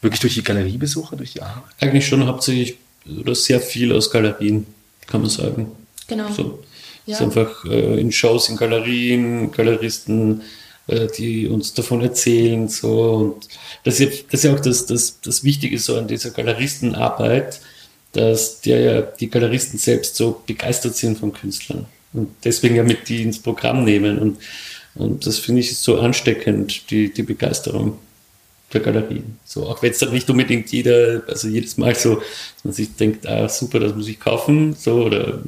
Wirklich 0.00 0.20
durch 0.20 0.34
die 0.34 0.44
Galeriebesuche, 0.44 1.16
durch 1.16 1.32
die 1.32 1.42
Arbeit? 1.42 1.64
Eigentlich 1.80 2.06
schon 2.06 2.26
hauptsächlich 2.26 2.76
oder 3.20 3.34
sehr 3.34 3.60
viel 3.60 3.92
aus 3.92 4.10
Galerien, 4.10 4.66
kann 5.06 5.22
man 5.22 5.30
sagen. 5.30 5.72
Genau. 6.06 6.30
So. 6.30 6.62
Ja. 7.06 7.14
Es 7.14 7.20
ist 7.20 7.22
einfach 7.22 7.64
äh, 7.64 8.00
in 8.00 8.12
Shows, 8.12 8.48
in 8.48 8.56
Galerien, 8.56 9.50
Galeristen, 9.50 10.42
äh, 10.86 11.08
die 11.16 11.48
uns 11.48 11.74
davon 11.74 12.00
erzählen. 12.02 12.68
So. 12.68 13.12
Und 13.12 13.48
das 13.82 13.98
ist 13.98 14.00
ja, 14.00 14.06
das 14.30 14.40
ist 14.40 14.44
ja 14.44 14.54
auch 14.54 14.60
das, 14.60 14.86
das, 14.86 15.20
das 15.20 15.42
Wichtige 15.42 15.78
so 15.78 15.96
an 15.96 16.06
dieser 16.06 16.30
Galeristenarbeit, 16.30 17.60
dass 18.12 18.60
der 18.60 18.80
ja 18.80 19.00
die 19.02 19.28
Galeristen 19.28 19.80
selbst 19.80 20.14
so 20.14 20.42
begeistert 20.46 20.94
sind 20.94 21.18
von 21.18 21.32
Künstlern 21.32 21.86
und 22.12 22.30
deswegen 22.44 22.76
ja 22.76 22.82
mit 22.82 23.08
die 23.08 23.22
ins 23.22 23.40
Programm 23.40 23.84
nehmen. 23.84 24.18
Und, 24.18 24.38
und 24.94 25.26
das 25.26 25.38
finde 25.38 25.60
ich 25.60 25.76
so 25.76 25.98
ansteckend, 25.98 26.90
die, 26.90 27.12
die 27.12 27.22
Begeisterung 27.22 27.98
der 28.72 28.80
Galerien. 28.80 29.38
So, 29.44 29.66
auch 29.66 29.80
wenn 29.82 29.92
es 29.92 29.98
dann 29.98 30.12
nicht 30.12 30.28
unbedingt 30.28 30.70
jeder, 30.70 31.22
also 31.26 31.48
jedes 31.48 31.78
Mal 31.78 31.94
so, 31.94 32.16
dass 32.16 32.64
man 32.64 32.74
sich 32.74 32.94
denkt, 32.96 33.26
ah, 33.26 33.48
super, 33.48 33.80
das 33.80 33.94
muss 33.94 34.08
ich 34.08 34.20
kaufen, 34.20 34.74
so, 34.74 35.04
oder, 35.04 35.42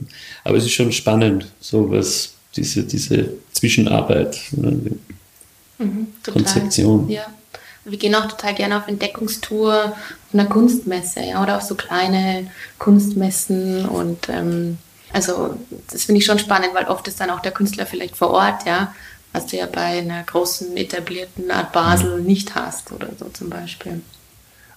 aber 0.44 0.56
es 0.56 0.64
ist 0.64 0.72
schon 0.72 0.92
spannend, 0.92 1.46
so 1.60 1.90
was, 1.90 2.34
diese, 2.56 2.82
diese 2.84 3.34
Zwischenarbeit, 3.52 4.38
ne, 4.52 4.78
Mhm. 5.80 6.08
Konzeption. 6.30 7.08
Ja. 7.08 7.26
Wir 7.84 7.98
gehen 7.98 8.14
auch 8.14 8.28
total 8.28 8.54
gerne 8.54 8.76
auf 8.76 8.86
Entdeckungstour 8.86 9.86
auf 9.86 10.34
einer 10.34 10.44
Kunstmesse, 10.44 11.20
ja, 11.20 11.42
oder 11.42 11.56
auf 11.56 11.62
so 11.62 11.74
kleine 11.74 12.50
Kunstmessen 12.78 13.86
und 13.86 14.28
ähm, 14.28 14.76
also 15.12 15.58
das 15.90 16.04
finde 16.04 16.20
ich 16.20 16.26
schon 16.26 16.38
spannend, 16.38 16.70
weil 16.74 16.86
oft 16.86 17.06
ist 17.08 17.20
dann 17.20 17.30
auch 17.30 17.40
der 17.40 17.52
Künstler 17.52 17.86
vielleicht 17.86 18.16
vor 18.16 18.30
Ort, 18.30 18.66
ja, 18.66 18.94
was 19.32 19.46
du 19.46 19.56
ja 19.56 19.66
bei 19.66 19.98
einer 19.98 20.22
großen 20.22 20.76
etablierten 20.76 21.50
Art 21.50 21.72
Basel 21.72 22.20
nicht 22.20 22.54
hast 22.54 22.92
oder 22.92 23.08
so 23.18 23.28
zum 23.28 23.50
Beispiel. 23.50 24.00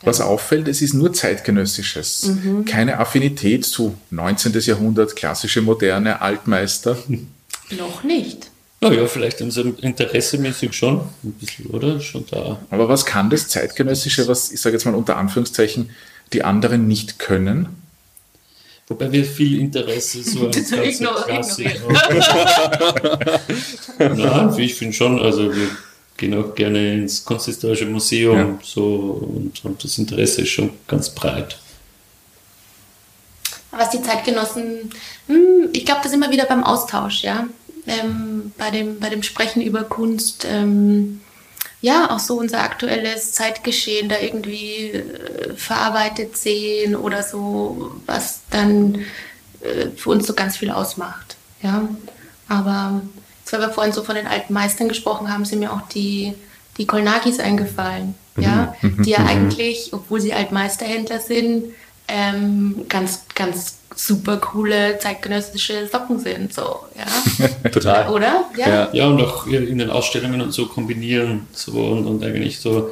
Was 0.05 0.19
auffällt, 0.19 0.67
es 0.67 0.81
ist 0.81 0.93
nur 0.93 1.13
zeitgenössisches. 1.13 2.29
Keine 2.65 2.99
Affinität 2.99 3.65
zu 3.65 3.95
19. 4.11 4.51
Jahrhundert, 4.59 5.15
klassische 5.15 5.61
Moderne, 5.61 6.21
Altmeister. 6.21 6.97
Noch 7.77 8.03
nicht. 8.03 8.49
Naja, 8.81 9.07
vielleicht 9.07 9.41
unser 9.41 9.63
interessemäßig 9.81 10.73
schon, 10.73 11.01
ein 11.23 11.31
bisschen, 11.33 11.67
oder? 11.67 12.01
Schon 12.01 12.25
da. 12.29 12.59
Aber 12.69 12.89
was 12.89 13.05
kann 13.05 13.29
das 13.29 13.47
zeitgenössische, 13.47 14.27
was 14.27 14.51
ich 14.51 14.59
sage 14.59 14.75
jetzt 14.75 14.83
mal 14.83 14.93
unter 14.93 15.15
Anführungszeichen, 15.15 15.91
die 16.33 16.43
anderen 16.43 16.85
nicht 16.85 17.17
können? 17.17 17.82
Wobei 18.87 19.11
wir 19.11 19.23
viel 19.25 19.59
Interesse 19.59 20.21
so 20.23 20.41
an 20.45 20.51
Das 20.51 20.69
ganzer 20.69 20.83
ignor- 20.83 21.23
Klassik 21.25 21.79
haben. 23.99 24.17
Nein, 24.17 24.59
ich 24.59 24.75
finde 24.75 24.93
schon, 24.93 25.19
also 25.21 25.53
wir 25.55 25.69
gehen 26.17 26.33
auch 26.37 26.53
gerne 26.53 26.93
ins 26.95 27.23
Kunsthistorische 27.23 27.85
Museum 27.85 28.37
Ja. 28.37 28.59
so 28.63 28.83
und, 29.35 29.63
und 29.65 29.83
das 29.83 29.97
Interesse 29.97 30.41
ist 30.41 30.49
schon 30.49 30.71
ganz 30.87 31.09
breit. 31.09 31.57
Was 33.71 33.89
die 33.89 34.01
Zeitgenossen, 34.03 34.91
hm, 35.27 35.69
ich 35.73 35.85
glaube, 35.85 36.01
das 36.03 36.11
ist 36.11 36.17
immer 36.17 36.31
wieder 36.31 36.45
beim 36.45 36.63
Austausch, 36.63 37.23
ja. 37.23 37.47
Ähm, 37.87 38.51
bei, 38.57 38.69
dem, 38.69 38.99
bei 38.99 39.09
dem 39.09 39.23
Sprechen 39.23 39.61
über 39.61 39.83
Kunst, 39.83 40.45
ähm, 40.49 41.21
ja, 41.83 42.11
auch 42.11 42.19
so 42.19 42.39
unser 42.39 42.61
aktuelles 42.61 43.33
Zeitgeschehen 43.33 44.07
da 44.07 44.17
irgendwie 44.17 44.91
äh, 44.91 45.53
verarbeitet 45.57 46.37
sehen 46.37 46.95
oder 46.95 47.23
so, 47.23 47.91
was 48.05 48.39
dann 48.49 49.03
äh, 49.59 49.89
für 49.97 50.11
uns 50.11 50.25
so 50.25 50.33
ganz 50.33 50.55
viel 50.55 50.71
ausmacht, 50.71 51.35
ja. 51.61 51.89
Aber 52.47 53.01
weil 53.51 53.59
wir 53.59 53.69
vorhin 53.69 53.91
so 53.91 54.01
von 54.01 54.15
den 54.15 54.27
alten 54.27 54.53
Meistern 54.53 54.87
gesprochen 54.87 55.31
haben, 55.31 55.43
sind 55.43 55.59
mir 55.59 55.73
auch 55.73 55.81
die, 55.89 56.33
die 56.77 56.87
Kolnagis 56.87 57.41
eingefallen, 57.41 58.15
ja, 58.37 58.75
die 58.81 59.11
ja 59.11 59.19
eigentlich, 59.25 59.91
obwohl 59.91 60.21
sie 60.21 60.33
Altmeisterhändler 60.33 61.19
sind, 61.19 61.65
ähm, 62.07 62.85
ganz, 62.89 63.25
ganz 63.35 63.77
super 63.95 64.37
coole 64.37 64.97
zeitgenössische 64.99 65.87
Socken 65.91 66.19
sind, 66.19 66.53
so, 66.53 66.79
ja. 66.97 67.69
Total. 67.69 68.09
Oder? 68.09 68.45
Ja. 68.57 68.89
Ja, 68.91 69.07
und 69.07 69.21
auch 69.21 69.45
in 69.47 69.77
den 69.77 69.89
Ausstellungen 69.89 70.41
und 70.41 70.51
so 70.51 70.67
kombinieren 70.67 71.41
so 71.51 71.71
und, 71.71 72.05
und 72.05 72.23
eigentlich 72.23 72.59
so 72.59 72.91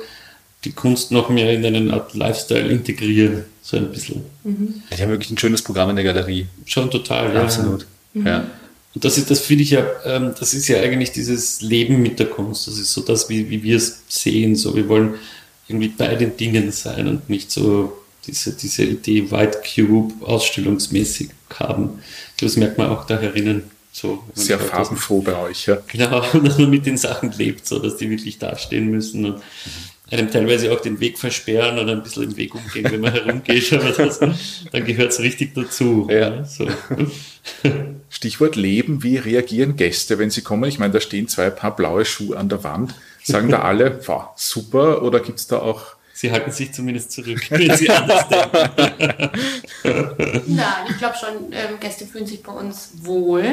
die 0.63 0.71
Kunst 0.71 1.12
noch 1.12 1.30
mehr 1.30 1.52
in 1.52 1.65
eine 1.65 1.91
Art 1.91 2.13
Lifestyle 2.13 2.67
integrieren, 2.67 3.45
so 3.63 3.78
ein 3.78 3.91
bisschen. 3.91 4.24
Die 4.43 5.02
haben 5.02 5.10
wirklich 5.10 5.32
ein 5.32 5.38
schönes 5.38 5.63
Programm 5.63 5.89
in 5.89 5.95
der 5.95 6.06
Galerie. 6.06 6.45
Schon 6.65 6.91
total, 6.91 7.34
ja. 7.34 7.41
Absolut. 7.41 7.88
Ja. 8.13 8.45
Und 8.93 9.06
das 9.06 9.17
ist, 9.17 9.32
das 9.32 9.39
finde 9.39 9.63
ich 9.63 9.71
ja, 9.71 9.86
ähm, 10.06 10.34
das 10.38 10.54
ist 10.54 10.67
ja 10.67 10.80
eigentlich 10.82 11.12
dieses 11.12 11.62
Leben 11.62 12.02
mit 12.02 12.19
der 12.19 12.28
Kunst. 12.28 12.67
Das 12.67 12.78
ist 12.78 12.93
so 12.93 13.02
das, 13.02 13.30
wie, 13.30 13.50
wie 13.50 13.63
wir 13.63 13.78
es 13.78 14.02
sehen. 14.08 14.56
So, 14.56 14.76
wir 14.76 14.88
wollen 14.89 15.15
irgendwie 15.67 15.88
bei 15.88 16.13
den 16.15 16.36
Dingen 16.36 16.71
sein 16.71 17.08
und 17.08 17.30
nicht 17.30 17.52
so 17.52 18.01
diese, 18.25 18.53
diese 18.55 18.84
Idee 18.84 19.31
White 19.31 19.62
Cube 19.75 20.13
ausstellungsmäßig 20.25 21.29
haben. 21.60 22.01
Das 22.39 22.57
merkt 22.57 22.77
man 22.77 22.89
auch 22.89 23.05
da 23.05 23.19
herinnen. 23.19 23.63
So, 23.93 24.23
Sehr 24.34 24.57
farbenfroh 24.57 25.21
bei 25.21 25.36
euch. 25.36 25.65
Ja. 25.65 25.77
Genau, 25.88 26.21
dass 26.43 26.57
man 26.57 26.69
mit 26.69 26.86
den 26.86 26.97
Sachen 26.97 27.31
lebt, 27.34 27.67
so 27.67 27.79
dass 27.79 27.97
die 27.97 28.10
wirklich 28.10 28.39
dastehen 28.39 28.89
müssen 28.89 29.25
und 29.25 29.41
einem 30.10 30.29
teilweise 30.29 30.71
auch 30.71 30.81
den 30.81 30.99
Weg 30.99 31.17
versperren 31.17 31.79
oder 31.79 31.93
ein 31.93 32.03
bisschen 32.03 32.23
im 32.23 32.38
Weg 32.38 32.53
umgehen, 32.53 32.86
wenn 32.89 33.01
man 33.01 33.13
herumgeht, 33.13 33.71
aber 33.73 33.91
das, 33.91 34.19
dann 34.19 34.86
gehört 34.86 35.12
es 35.12 35.19
richtig 35.19 35.53
dazu. 35.55 36.07
Ja. 36.10 36.43
So. 36.43 36.67
Stichwort 38.10 38.55
Leben, 38.55 39.03
wie 39.03 39.17
reagieren 39.17 39.77
Gäste, 39.77 40.19
wenn 40.19 40.29
sie 40.29 40.41
kommen? 40.41 40.65
Ich 40.65 40.79
meine, 40.79 40.93
da 40.93 40.99
stehen 40.99 41.27
zwei 41.27 41.49
Paar 41.49 41.75
blaue 41.75 42.05
Schuhe 42.05 42.38
an 42.38 42.49
der 42.49 42.63
Wand. 42.63 42.93
Sagen 43.23 43.49
da 43.49 43.62
alle, 43.62 44.01
wow, 44.07 44.29
super, 44.36 45.03
oder 45.03 45.19
gibt 45.19 45.39
es 45.39 45.47
da 45.47 45.60
auch 45.60 45.95
Sie 46.21 46.31
halten 46.31 46.51
sich 46.51 46.71
zumindest 46.71 47.12
zurück, 47.13 47.49
wenn 47.49 47.75
sie 47.75 47.89
anders 47.89 48.27
denken. 48.27 49.31
Nein, 50.47 50.86
ich 50.89 50.97
glaube 50.99 51.15
schon, 51.19 51.51
ähm, 51.51 51.79
Gäste 51.79 52.05
fühlen 52.05 52.27
sich 52.27 52.43
bei 52.43 52.51
uns 52.51 52.91
wohl. 53.01 53.43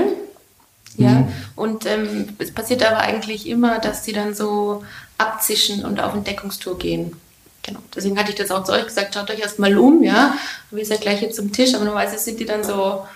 Ja, 0.98 1.11
Mhm. 1.11 1.28
und 1.57 1.87
ähm, 1.87 2.28
es 2.38 2.52
passiert 2.52 2.83
aber 2.85 2.98
eigentlich 2.98 3.46
immer, 3.48 3.78
dass 3.78 4.04
sie 4.04 4.12
dann 4.12 4.35
so 4.35 4.85
abzischen 5.16 5.83
und 5.85 5.98
auf 5.98 6.12
Entdeckungstour 6.12 6.76
gehen. 6.76 7.16
Genau. 7.62 7.78
Deswegen 7.94 8.18
hatte 8.18 8.31
ich 8.33 8.37
das 8.37 8.50
auch 8.50 8.64
zu 8.64 8.72
euch 8.72 8.85
gesagt, 8.85 9.14
schaut 9.14 9.31
euch 9.31 9.38
erst 9.40 9.59
mal 9.59 9.78
um, 9.78 10.02
ja. 10.02 10.35
Wir 10.70 10.85
sind 10.85 10.96
ja 10.96 11.00
gleich 11.02 11.20
hier 11.20 11.31
zum 11.31 11.52
Tisch, 11.52 11.74
aber 11.74 11.85
normalerweise 11.87 12.18
sind 12.18 12.38
die 12.38 12.44
dann 12.46 12.64
so 12.64 13.07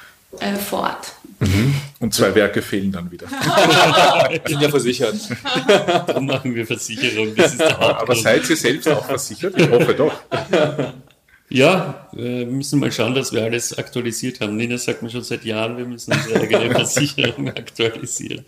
äh, 0.40 0.54
vor 0.54 0.80
Ort. 0.80 1.12
Und 2.00 2.14
zwei 2.14 2.35
Werke 2.35 2.62
fehlen 2.62 2.92
dann 2.92 3.11
wieder. 3.11 3.26
Sind 4.46 4.61
ja 4.61 4.68
versichert. 4.68 5.14
Darum 5.66 6.26
machen 6.26 6.55
wir 6.55 6.66
Versicherung. 6.66 7.35
Das 7.35 7.52
ist 7.52 7.61
der 7.61 7.78
Aber 7.81 8.14
seid 8.14 8.48
ihr 8.48 8.57
selbst 8.57 8.88
auch 8.88 9.05
versichert? 9.05 9.55
Ich 9.59 9.70
hoffe 9.70 9.94
doch. 9.94 10.12
Ja, 11.54 12.08
wir 12.12 12.46
müssen 12.46 12.80
mal 12.80 12.90
schauen, 12.90 13.14
dass 13.14 13.30
wir 13.30 13.42
alles 13.42 13.76
aktualisiert 13.76 14.40
haben. 14.40 14.56
Nina 14.56 14.78
sagt 14.78 15.02
mir 15.02 15.10
schon 15.10 15.22
seit 15.22 15.44
Jahren, 15.44 15.76
wir 15.76 15.84
müssen 15.84 16.14
unsere 16.14 16.40
eigene 16.40 16.70
Versicherung 16.74 17.48
aktualisieren. 17.48 18.46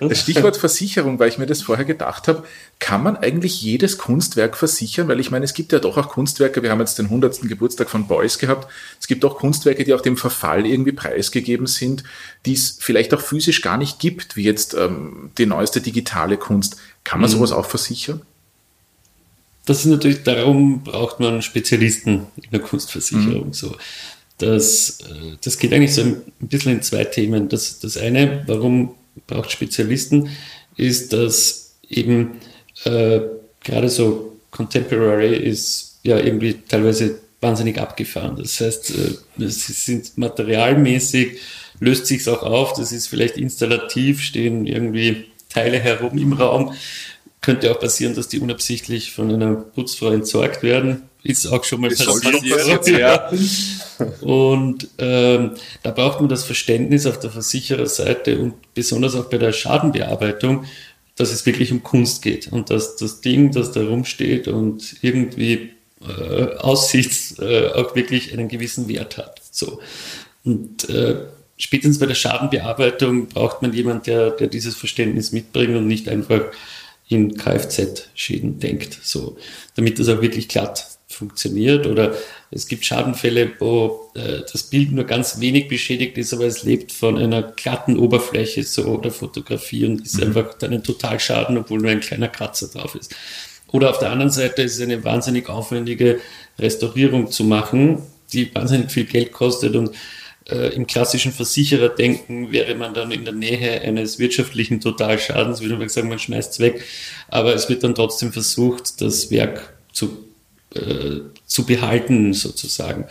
Das 0.00 0.22
Stichwort 0.22 0.56
Versicherung, 0.56 1.18
weil 1.18 1.28
ich 1.28 1.36
mir 1.36 1.44
das 1.44 1.60
vorher 1.60 1.84
gedacht 1.84 2.26
habe, 2.26 2.44
kann 2.78 3.02
man 3.02 3.18
eigentlich 3.18 3.60
jedes 3.60 3.98
Kunstwerk 3.98 4.56
versichern? 4.56 5.08
Weil 5.08 5.20
ich 5.20 5.30
meine, 5.30 5.44
es 5.44 5.52
gibt 5.52 5.72
ja 5.72 5.78
doch 5.78 5.98
auch 5.98 6.08
Kunstwerke, 6.08 6.62
wir 6.62 6.70
haben 6.70 6.80
jetzt 6.80 6.98
den 6.98 7.06
100. 7.06 7.42
Geburtstag 7.42 7.90
von 7.90 8.08
Beuys 8.08 8.38
gehabt, 8.38 8.66
es 8.98 9.08
gibt 9.08 9.22
auch 9.26 9.36
Kunstwerke, 9.36 9.84
die 9.84 9.92
auch 9.92 10.00
dem 10.00 10.16
Verfall 10.16 10.64
irgendwie 10.64 10.92
preisgegeben 10.92 11.66
sind, 11.66 12.02
die 12.46 12.54
es 12.54 12.78
vielleicht 12.80 13.12
auch 13.12 13.20
physisch 13.20 13.60
gar 13.60 13.76
nicht 13.76 13.98
gibt, 13.98 14.36
wie 14.36 14.44
jetzt 14.44 14.72
ähm, 14.72 15.32
die 15.36 15.44
neueste 15.44 15.82
digitale 15.82 16.38
Kunst. 16.38 16.78
Kann 17.04 17.20
man 17.20 17.28
sowas 17.28 17.52
auch 17.52 17.66
versichern? 17.66 18.22
Das 19.66 19.80
ist 19.80 19.86
natürlich, 19.86 20.22
darum 20.22 20.82
braucht 20.82 21.20
man 21.20 21.42
Spezialisten 21.42 22.26
in 22.36 22.50
der 22.52 22.60
Kunstversicherung. 22.60 23.52
So. 23.52 23.76
Das, 24.38 25.00
äh, 25.00 25.36
das 25.42 25.58
geht 25.58 25.72
eigentlich 25.72 25.94
so 25.94 26.02
ein 26.02 26.22
bisschen 26.38 26.72
in 26.72 26.82
zwei 26.82 27.04
Themen. 27.04 27.48
Das, 27.48 27.80
das 27.80 27.96
eine, 27.96 28.44
warum 28.46 28.94
braucht 29.26 29.50
Spezialisten, 29.50 30.30
ist, 30.76 31.12
dass 31.12 31.74
eben 31.88 32.38
äh, 32.84 33.20
gerade 33.62 33.88
so 33.88 34.36
Contemporary 34.50 35.36
ist 35.36 35.98
ja 36.02 36.18
irgendwie 36.18 36.54
teilweise 36.68 37.18
wahnsinnig 37.40 37.78
abgefahren. 37.78 38.36
Das 38.36 38.60
heißt, 38.60 38.90
äh, 38.90 39.42
es 39.42 39.66
sind 39.84 40.16
materialmäßig, 40.16 41.38
löst 41.80 42.06
sich 42.06 42.26
auch 42.28 42.42
auf, 42.42 42.72
das 42.74 42.92
ist 42.92 43.08
vielleicht 43.08 43.36
installativ, 43.36 44.22
stehen 44.22 44.66
irgendwie 44.66 45.26
Teile 45.48 45.78
herum 45.78 46.16
im 46.18 46.32
Raum. 46.34 46.74
Könnte 47.46 47.70
auch 47.70 47.78
passieren, 47.78 48.12
dass 48.16 48.26
die 48.26 48.40
unabsichtlich 48.40 49.12
von 49.12 49.32
einer 49.32 49.54
Putzfrau 49.54 50.10
entsorgt 50.10 50.64
werden. 50.64 51.02
Ist 51.22 51.46
auch 51.46 51.62
schon 51.62 51.80
mal 51.80 51.90
Das 51.90 52.04
passiert, 52.04 52.88
ja. 52.88 53.30
Und 54.20 54.88
ähm, 54.98 55.52
da 55.84 55.92
braucht 55.92 56.18
man 56.18 56.28
das 56.28 56.42
Verständnis 56.42 57.06
auf 57.06 57.20
der 57.20 57.30
Versichererseite 57.30 58.40
und 58.40 58.54
besonders 58.74 59.14
auch 59.14 59.26
bei 59.26 59.38
der 59.38 59.52
Schadenbearbeitung, 59.52 60.64
dass 61.14 61.30
es 61.30 61.46
wirklich 61.46 61.70
um 61.70 61.84
Kunst 61.84 62.22
geht 62.22 62.48
und 62.52 62.70
dass 62.70 62.96
das 62.96 63.20
Ding, 63.20 63.52
das 63.52 63.70
da 63.70 63.80
rumsteht 63.80 64.48
und 64.48 64.96
irgendwie 65.02 65.70
äh, 66.04 66.56
aussieht, 66.56 67.36
äh, 67.38 67.68
auch 67.68 67.94
wirklich 67.94 68.32
einen 68.32 68.48
gewissen 68.48 68.88
Wert 68.88 69.18
hat. 69.18 69.40
So. 69.52 69.78
Und 70.42 70.90
äh, 70.90 71.14
spätestens 71.58 72.00
bei 72.00 72.06
der 72.06 72.16
Schadenbearbeitung 72.16 73.28
braucht 73.28 73.62
man 73.62 73.72
jemanden, 73.72 74.02
der, 74.02 74.30
der 74.30 74.48
dieses 74.48 74.74
Verständnis 74.74 75.30
mitbringt 75.30 75.76
und 75.76 75.86
nicht 75.86 76.08
einfach 76.08 76.40
in 77.08 77.36
Kfz-Schäden 77.36 78.58
denkt, 78.58 78.98
so, 79.02 79.36
damit 79.76 79.98
das 79.98 80.08
auch 80.08 80.22
wirklich 80.22 80.48
glatt 80.48 80.96
funktioniert. 81.08 81.86
Oder 81.86 82.14
es 82.50 82.66
gibt 82.66 82.84
Schadenfälle, 82.84 83.52
wo 83.58 84.10
äh, 84.14 84.40
das 84.50 84.64
Bild 84.64 84.92
nur 84.92 85.04
ganz 85.04 85.40
wenig 85.40 85.68
beschädigt 85.68 86.18
ist, 86.18 86.34
aber 86.34 86.44
es 86.44 86.64
lebt 86.64 86.92
von 86.92 87.16
einer 87.16 87.42
glatten 87.42 87.98
Oberfläche 87.98 88.62
so 88.64 88.84
oder 88.86 89.10
Fotografie 89.10 89.86
und 89.86 90.02
ist 90.02 90.18
mhm. 90.18 90.28
einfach 90.28 90.54
dann 90.54 90.72
ein 90.72 90.82
Totalschaden, 90.82 91.56
obwohl 91.58 91.78
nur 91.78 91.90
ein 91.90 92.00
kleiner 92.00 92.28
Kratzer 92.28 92.68
drauf 92.68 92.94
ist. 92.94 93.14
Oder 93.68 93.90
auf 93.90 93.98
der 93.98 94.10
anderen 94.10 94.30
Seite 94.30 94.62
ist 94.62 94.76
es 94.76 94.80
eine 94.80 95.02
wahnsinnig 95.04 95.48
aufwendige 95.48 96.20
Restaurierung 96.58 97.30
zu 97.30 97.44
machen, 97.44 98.02
die 98.32 98.52
wahnsinnig 98.54 98.90
viel 98.90 99.04
Geld 99.04 99.32
kostet 99.32 99.76
und 99.76 99.90
äh, 100.48 100.74
im 100.74 100.86
klassischen 100.86 101.32
Versichererdenken 101.32 102.52
wäre 102.52 102.74
man 102.74 102.94
dann 102.94 103.10
in 103.10 103.24
der 103.24 103.34
Nähe 103.34 103.80
eines 103.80 104.18
wirtschaftlichen 104.18 104.80
Totalschadens, 104.80 105.60
würde 105.60 105.76
man 105.76 105.88
sagen, 105.88 106.08
man 106.08 106.18
schmeißt 106.18 106.52
es 106.52 106.60
weg. 106.60 106.84
Aber 107.28 107.54
es 107.54 107.68
wird 107.68 107.82
dann 107.82 107.94
trotzdem 107.94 108.32
versucht, 108.32 109.00
das 109.00 109.30
Werk 109.30 109.74
zu, 109.92 110.24
äh, 110.74 111.20
zu 111.46 111.66
behalten, 111.66 112.32
sozusagen. 112.32 113.06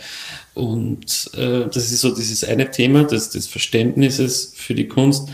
Und 0.54 1.30
äh, 1.34 1.66
das 1.66 1.92
ist 1.92 2.00
so 2.00 2.14
dieses 2.14 2.42
eine 2.42 2.70
Thema 2.70 3.04
des, 3.04 3.30
des 3.30 3.46
Verständnisses 3.46 4.54
für 4.56 4.74
die 4.74 4.88
Kunst. 4.88 5.28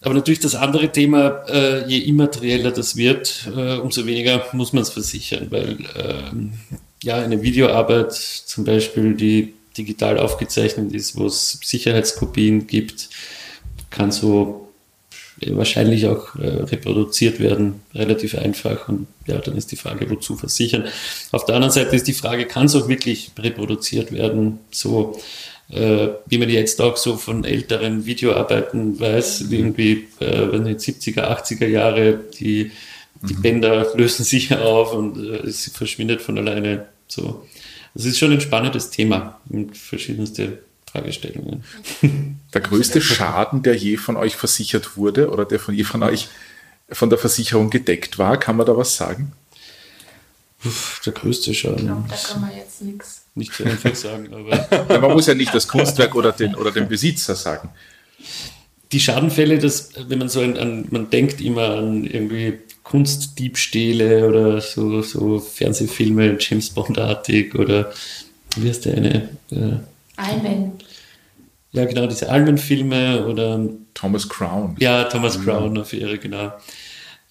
Aber 0.00 0.14
natürlich 0.14 0.38
das 0.38 0.54
andere 0.54 0.92
Thema, 0.92 1.42
äh, 1.48 1.88
je 1.88 1.98
immaterieller 1.98 2.70
das 2.70 2.94
wird, 2.94 3.48
äh, 3.56 3.78
umso 3.78 4.06
weniger 4.06 4.46
muss 4.52 4.72
man 4.72 4.82
es 4.82 4.90
versichern, 4.90 5.48
weil 5.50 5.78
äh, 5.96 7.02
ja 7.02 7.16
eine 7.16 7.42
Videoarbeit 7.42 8.12
zum 8.12 8.64
Beispiel, 8.64 9.14
die 9.14 9.54
digital 9.78 10.18
aufgezeichnet 10.18 10.92
ist, 10.92 11.16
wo 11.16 11.26
es 11.26 11.60
Sicherheitskopien 11.62 12.66
gibt, 12.66 13.08
kann 13.90 14.12
so 14.12 14.68
wahrscheinlich 15.46 16.06
auch 16.06 16.34
äh, 16.36 16.48
reproduziert 16.48 17.38
werden, 17.38 17.80
relativ 17.94 18.36
einfach. 18.36 18.88
Und 18.88 19.06
ja, 19.26 19.38
dann 19.38 19.56
ist 19.56 19.70
die 19.70 19.76
Frage, 19.76 20.10
wozu 20.10 20.36
versichern. 20.36 20.84
Auf 21.30 21.44
der 21.44 21.54
anderen 21.54 21.72
Seite 21.72 21.94
ist 21.94 22.08
die 22.08 22.12
Frage, 22.12 22.46
kann 22.46 22.66
es 22.66 22.74
auch 22.74 22.88
wirklich 22.88 23.30
reproduziert 23.38 24.10
werden? 24.12 24.58
So 24.72 25.16
äh, 25.70 26.08
wie 26.26 26.38
man 26.38 26.48
jetzt 26.48 26.80
auch 26.80 26.96
so 26.96 27.16
von 27.16 27.44
älteren 27.44 28.06
Videoarbeiten 28.06 28.98
weiß, 28.98 29.44
irgendwie 29.50 30.08
äh, 30.18 30.50
wenn 30.50 30.64
die 30.64 30.76
70er, 30.76 31.24
80er 31.24 31.66
Jahre, 31.66 32.18
die, 32.38 32.72
die 33.22 33.34
mhm. 33.34 33.42
Bänder 33.42 33.86
lösen 33.94 34.24
sich 34.24 34.54
auf 34.56 34.94
und 34.94 35.18
äh, 35.18 35.46
es 35.46 35.70
verschwindet 35.70 36.22
von 36.22 36.38
alleine. 36.38 36.86
So. 37.06 37.46
Das 37.94 38.04
ist 38.04 38.18
schon 38.18 38.32
ein 38.32 38.40
spannendes 38.40 38.90
Thema 38.90 39.40
mit 39.46 39.76
verschiedenste 39.76 40.58
Fragestellungen. 40.90 41.64
Der 42.54 42.60
größte 42.60 43.00
Schaden, 43.00 43.62
der 43.62 43.76
je 43.76 43.96
von 43.96 44.16
euch 44.16 44.36
versichert 44.36 44.96
wurde 44.96 45.30
oder 45.30 45.44
der 45.44 45.60
von 45.60 45.74
je 45.74 45.84
von 45.84 46.02
euch 46.02 46.28
von 46.90 47.10
der 47.10 47.18
Versicherung 47.18 47.68
gedeckt 47.68 48.18
war, 48.18 48.38
kann 48.38 48.56
man 48.56 48.66
da 48.66 48.74
was 48.74 48.96
sagen? 48.96 49.32
Uff, 50.64 51.02
der 51.04 51.12
größte 51.12 51.52
Schaden. 51.54 51.78
Ich 51.78 51.84
glaube, 51.84 52.04
da 52.08 52.16
kann 52.16 52.40
man 52.40 52.56
jetzt 52.56 52.82
nichts. 52.82 53.22
Nicht 53.34 53.52
so 53.52 53.64
einfach 53.64 53.94
sagen, 53.94 54.32
aber. 54.32 55.00
man 55.00 55.12
muss 55.12 55.26
ja 55.26 55.34
nicht 55.34 55.54
das 55.54 55.68
Kunstwerk 55.68 56.14
oder 56.14 56.32
den, 56.32 56.54
oder 56.54 56.72
den 56.72 56.88
Besitzer 56.88 57.36
sagen. 57.36 57.68
Die 58.90 58.98
Schadenfälle, 58.98 59.58
das, 59.58 59.90
wenn 60.08 60.18
man 60.18 60.28
so 60.28 60.40
an, 60.40 60.56
an 60.56 60.86
man 60.90 61.10
denkt 61.10 61.40
immer 61.40 61.76
an 61.76 62.04
irgendwie 62.04 62.58
Kunstdiebstähle 62.90 64.26
oder 64.26 64.60
so, 64.60 65.02
so 65.02 65.38
Fernsehfilme, 65.38 66.36
James 66.40 66.70
Bond-artig 66.70 67.54
oder 67.54 67.92
wie 68.56 68.68
heißt 68.68 68.86
der 68.86 68.96
eine? 68.96 69.28
Äh, 69.50 69.76
Almen. 70.16 70.72
Ja, 71.72 71.84
genau, 71.84 72.06
diese 72.06 72.30
Almen-Filme 72.30 73.26
oder. 73.26 73.68
Thomas 73.94 74.28
Crown. 74.28 74.76
Ja, 74.78 75.04
Thomas 75.04 75.42
Crown 75.42 75.76
auf 75.76 75.92
ihre, 75.92 76.18
genau. 76.18 76.52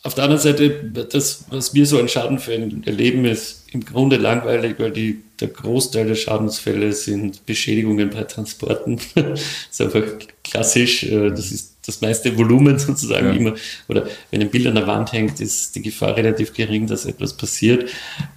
Auf 0.04 0.16
der 0.16 0.26
anderen 0.26 0.42
Seite, 0.42 0.70
das, 1.10 1.46
was 1.50 1.74
wir 1.74 1.86
so 1.86 1.98
an 1.98 2.10
Schadenfällen 2.10 2.86
erleben, 2.86 3.24
ist 3.24 3.64
im 3.72 3.86
Grunde 3.86 4.18
langweilig, 4.18 4.76
weil 4.78 4.92
die, 4.92 5.22
der 5.40 5.48
Großteil 5.48 6.08
der 6.08 6.16
Schadensfälle 6.16 6.92
sind 6.92 7.46
Beschädigungen 7.46 8.10
bei 8.10 8.24
Transporten. 8.24 9.00
das 9.16 9.42
ist 9.72 9.82
einfach 9.82 10.04
klassisch. 10.44 11.04
Äh, 11.04 11.30
das 11.30 11.52
ist 11.52 11.77
das 11.88 12.02
meiste 12.02 12.38
Volumen 12.38 12.78
sozusagen 12.80 13.28
ja. 13.28 13.34
immer, 13.34 13.56
oder 13.88 14.08
wenn 14.30 14.42
ein 14.42 14.50
Bild 14.50 14.68
an 14.68 14.76
der 14.76 14.88
Wand 14.88 15.14
hängt, 15.14 15.40
ist 15.40 15.76
die 15.76 15.82
Gefahr 15.82 16.16
relativ 16.16 16.54
gering, 16.54 16.88
dass 16.88 17.06
etwas 17.06 17.34
passiert. 17.34 17.90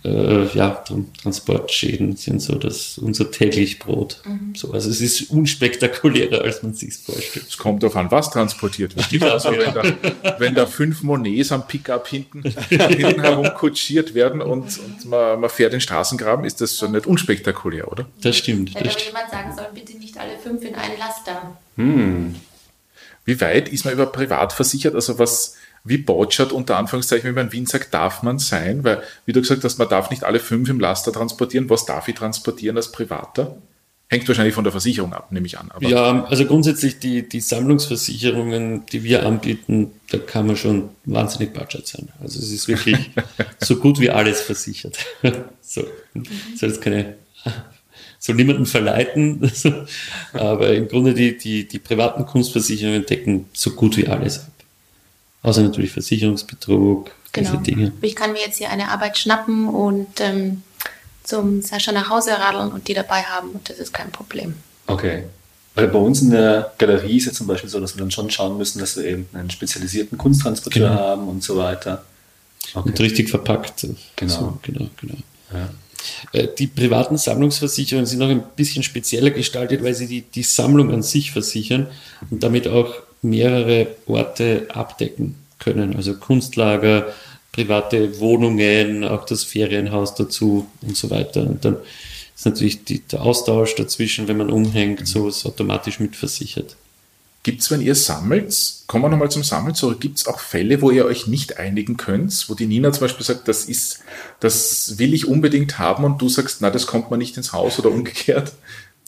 Äh, 0.04 0.46
ja, 0.54 0.82
Transportschäden 1.22 2.16
sind 2.16 2.40
so 2.40 2.54
das 2.54 2.98
unser 2.98 3.30
täglich 3.30 3.78
Brot. 3.78 4.22
Mhm. 4.24 4.54
So, 4.54 4.72
also 4.72 4.88
es 4.88 5.00
ist 5.00 5.30
unspektakulärer, 5.30 6.42
als 6.42 6.62
man 6.62 6.74
sich 6.74 6.96
vorstellt. 6.96 7.46
Es 7.48 7.58
kommt 7.58 7.82
darauf 7.82 7.96
an, 7.96 8.10
was 8.10 8.30
transportiert 8.30 8.96
wird. 8.96 9.22
Also 9.30 9.50
wenn, 9.50 9.74
da, 9.74 10.38
wenn 10.38 10.54
da 10.54 10.66
fünf 10.66 11.02
Monets 11.02 11.52
am 11.52 11.66
Pickup 11.66 12.06
hinten, 12.08 12.42
hinten 12.68 13.20
herum 13.20 13.50
kutschiert 13.54 14.14
werden 14.14 14.40
und, 14.40 14.78
und 14.78 15.04
man, 15.06 15.40
man, 15.40 15.50
fährt 15.50 15.72
den 15.72 15.80
Straßengraben, 15.80 16.44
ist 16.44 16.60
das 16.60 16.76
so 16.76 16.86
nicht 16.86 17.06
unspektakulär, 17.06 17.90
oder? 17.90 18.06
Das 18.20 18.36
stimmt. 18.36 18.74
Hätte 18.74 18.90
aber 18.90 19.04
jemand 19.04 19.30
sagen 19.30 19.54
sollen, 19.54 19.74
bitte 19.74 19.98
nicht 19.98 20.16
alle 20.18 20.38
fünf 20.38 20.62
in 20.62 20.74
ein 20.74 20.98
Laster. 20.98 21.56
Hm. 21.76 22.34
Wie 23.24 23.40
weit 23.40 23.68
ist 23.68 23.84
man 23.84 23.94
über 23.94 24.06
privat 24.06 24.52
versichert? 24.52 24.94
Also 24.94 25.18
was, 25.18 25.56
wie 25.84 25.98
botschert 25.98 26.52
unter 26.52 26.76
Anführungszeichen, 26.76 27.30
wie 27.30 27.34
man 27.34 27.46
in 27.46 27.52
Wien 27.52 27.66
sagt, 27.66 27.94
darf 27.94 28.22
man 28.22 28.38
sein? 28.38 28.84
Weil, 28.84 29.02
wie 29.26 29.32
du 29.32 29.40
gesagt 29.40 29.64
hast, 29.64 29.78
man 29.78 29.88
darf 29.88 30.10
nicht 30.10 30.24
alle 30.24 30.40
fünf 30.40 30.68
im 30.68 30.80
Laster 30.80 31.12
transportieren. 31.12 31.70
Was 31.70 31.86
darf 31.86 32.08
ich 32.08 32.14
transportieren 32.14 32.76
als 32.76 32.92
Privater? 32.92 33.56
Hängt 34.08 34.26
wahrscheinlich 34.26 34.54
von 34.54 34.64
der 34.64 34.72
Versicherung 34.72 35.12
ab, 35.12 35.30
nehme 35.30 35.46
ich 35.46 35.56
an. 35.56 35.70
Aber 35.70 35.86
ja, 35.86 36.24
also 36.24 36.44
grundsätzlich 36.44 36.98
die, 36.98 37.28
die 37.28 37.40
Sammlungsversicherungen, 37.40 38.84
die 38.86 39.04
wir 39.04 39.24
anbieten, 39.24 39.92
da 40.10 40.18
kann 40.18 40.48
man 40.48 40.56
schon 40.56 40.88
wahnsinnig 41.04 41.52
Budget 41.52 41.86
sein. 41.86 42.08
Also 42.20 42.40
es 42.40 42.50
ist 42.50 42.66
wirklich 42.66 43.12
so 43.60 43.76
gut 43.76 44.00
wie 44.00 44.10
alles 44.10 44.40
versichert. 44.40 44.98
so, 45.60 45.82
soll 46.56 46.68
jetzt 46.68 46.82
keine 46.82 47.14
soll 48.20 48.36
niemanden 48.36 48.66
verleiten. 48.66 49.50
Aber 50.32 50.72
im 50.72 50.86
Grunde 50.86 51.14
die, 51.14 51.36
die, 51.36 51.66
die 51.66 51.78
privaten 51.80 52.26
Kunstversicherungen 52.26 53.06
decken 53.06 53.46
so 53.52 53.70
gut 53.70 53.96
wie 53.96 54.06
alles 54.06 54.40
ab. 54.40 54.52
Außer 55.42 55.62
natürlich 55.62 55.90
Versicherungsbetrug, 55.90 57.10
genau. 57.32 57.50
diese 57.50 57.62
Dinge. 57.62 57.92
Ich 58.02 58.14
kann 58.14 58.32
mir 58.32 58.40
jetzt 58.40 58.58
hier 58.58 58.70
eine 58.70 58.90
Arbeit 58.90 59.16
schnappen 59.16 59.68
und 59.68 60.20
ähm, 60.20 60.62
zum 61.24 61.62
Sascha 61.62 61.92
nach 61.92 62.10
Hause 62.10 62.32
radeln 62.32 62.70
und 62.70 62.88
die 62.88 62.94
dabei 62.94 63.22
haben 63.22 63.50
und 63.50 63.68
das 63.70 63.78
ist 63.78 63.94
kein 63.94 64.12
Problem. 64.12 64.54
Okay. 64.86 65.24
Weil 65.74 65.88
bei 65.88 65.98
uns 65.98 66.20
in 66.20 66.30
der 66.30 66.72
Galerie 66.76 67.16
ist 67.16 67.28
es 67.28 67.34
zum 67.34 67.46
Beispiel 67.46 67.70
so, 67.70 67.80
dass 67.80 67.94
wir 67.94 68.00
dann 68.00 68.10
schon 68.10 68.30
schauen 68.30 68.58
müssen, 68.58 68.80
dass 68.80 68.96
wir 68.96 69.04
eben 69.04 69.28
einen 69.32 69.50
spezialisierten 69.50 70.18
Kunsttransporteur 70.18 70.90
genau. 70.90 71.00
haben 71.00 71.28
und 71.28 71.42
so 71.42 71.56
weiter. 71.56 72.04
Okay. 72.74 72.88
Und 72.88 73.00
richtig 73.00 73.30
verpackt. 73.30 73.86
Genau. 74.16 74.32
So, 74.32 74.58
genau, 74.62 74.90
genau. 75.00 75.16
Ja. 75.54 75.70
Äh, 76.32 76.48
die 76.58 76.66
privaten 76.66 77.16
Sammlungsversicherungen 77.16 78.06
sind 78.06 78.18
noch 78.18 78.28
ein 78.28 78.42
bisschen 78.56 78.82
spezieller 78.82 79.30
gestaltet, 79.30 79.82
weil 79.82 79.94
sie 79.94 80.06
die, 80.06 80.22
die 80.22 80.42
Sammlung 80.42 80.92
an 80.92 81.02
sich 81.02 81.32
versichern 81.32 81.88
und 82.30 82.42
damit 82.42 82.68
auch 82.68 82.94
mehrere 83.22 83.88
Orte 84.06 84.68
abdecken 84.70 85.36
können. 85.58 85.96
Also 85.96 86.14
Kunstlager, 86.14 87.12
private 87.52 88.18
Wohnungen, 88.20 89.04
auch 89.04 89.24
das 89.26 89.44
Ferienhaus 89.44 90.14
dazu 90.14 90.66
und 90.82 90.96
so 90.96 91.10
weiter. 91.10 91.42
Und 91.42 91.64
dann 91.64 91.76
ist 92.34 92.46
natürlich 92.46 92.84
die, 92.84 93.00
der 93.00 93.22
Austausch 93.22 93.74
dazwischen, 93.74 94.28
wenn 94.28 94.38
man 94.38 94.50
umhängt, 94.50 95.06
so 95.06 95.28
ist 95.28 95.44
automatisch 95.44 96.00
mitversichert. 96.00 96.76
Gibt 97.42 97.62
es, 97.62 97.70
wenn 97.70 97.80
ihr 97.80 97.94
sammelt, 97.94 98.54
kommen 98.86 99.04
wir 99.04 99.08
nochmal 99.08 99.30
zum 99.30 99.44
Sammeln 99.44 99.74
zurück, 99.74 99.98
gibt 99.98 100.18
es 100.18 100.26
auch 100.26 100.40
Fälle, 100.40 100.82
wo 100.82 100.90
ihr 100.90 101.06
euch 101.06 101.26
nicht 101.26 101.56
einigen 101.56 101.96
könnt, 101.96 102.46
wo 102.50 102.54
die 102.54 102.66
Nina 102.66 102.92
zum 102.92 103.00
Beispiel 103.00 103.24
sagt, 103.24 103.48
das 103.48 103.64
ist, 103.64 104.00
das 104.40 104.98
will 104.98 105.14
ich 105.14 105.26
unbedingt 105.26 105.78
haben 105.78 106.04
und 106.04 106.20
du 106.20 106.28
sagst, 106.28 106.60
na, 106.60 106.68
das 106.68 106.86
kommt 106.86 107.10
man 107.10 107.18
nicht 107.18 107.38
ins 107.38 107.54
Haus 107.54 107.78
oder 107.78 107.90
umgekehrt? 107.90 108.52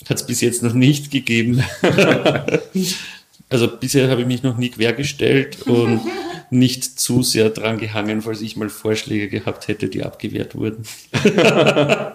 Hat 0.08 0.16
es 0.16 0.26
bis 0.26 0.40
jetzt 0.40 0.62
noch 0.62 0.72
nicht 0.72 1.10
gegeben. 1.10 1.62
also 3.50 3.68
bisher 3.68 4.08
habe 4.08 4.22
ich 4.22 4.26
mich 4.26 4.42
noch 4.42 4.56
nie 4.56 4.70
quergestellt 4.70 5.62
und 5.66 6.00
nicht 6.48 6.98
zu 6.98 7.22
sehr 7.22 7.50
dran 7.50 7.78
gehangen, 7.78 8.22
falls 8.22 8.40
ich 8.40 8.56
mal 8.56 8.70
Vorschläge 8.70 9.28
gehabt 9.28 9.68
hätte, 9.68 9.88
die 9.88 10.04
abgewehrt 10.04 10.54
wurden. 10.54 10.84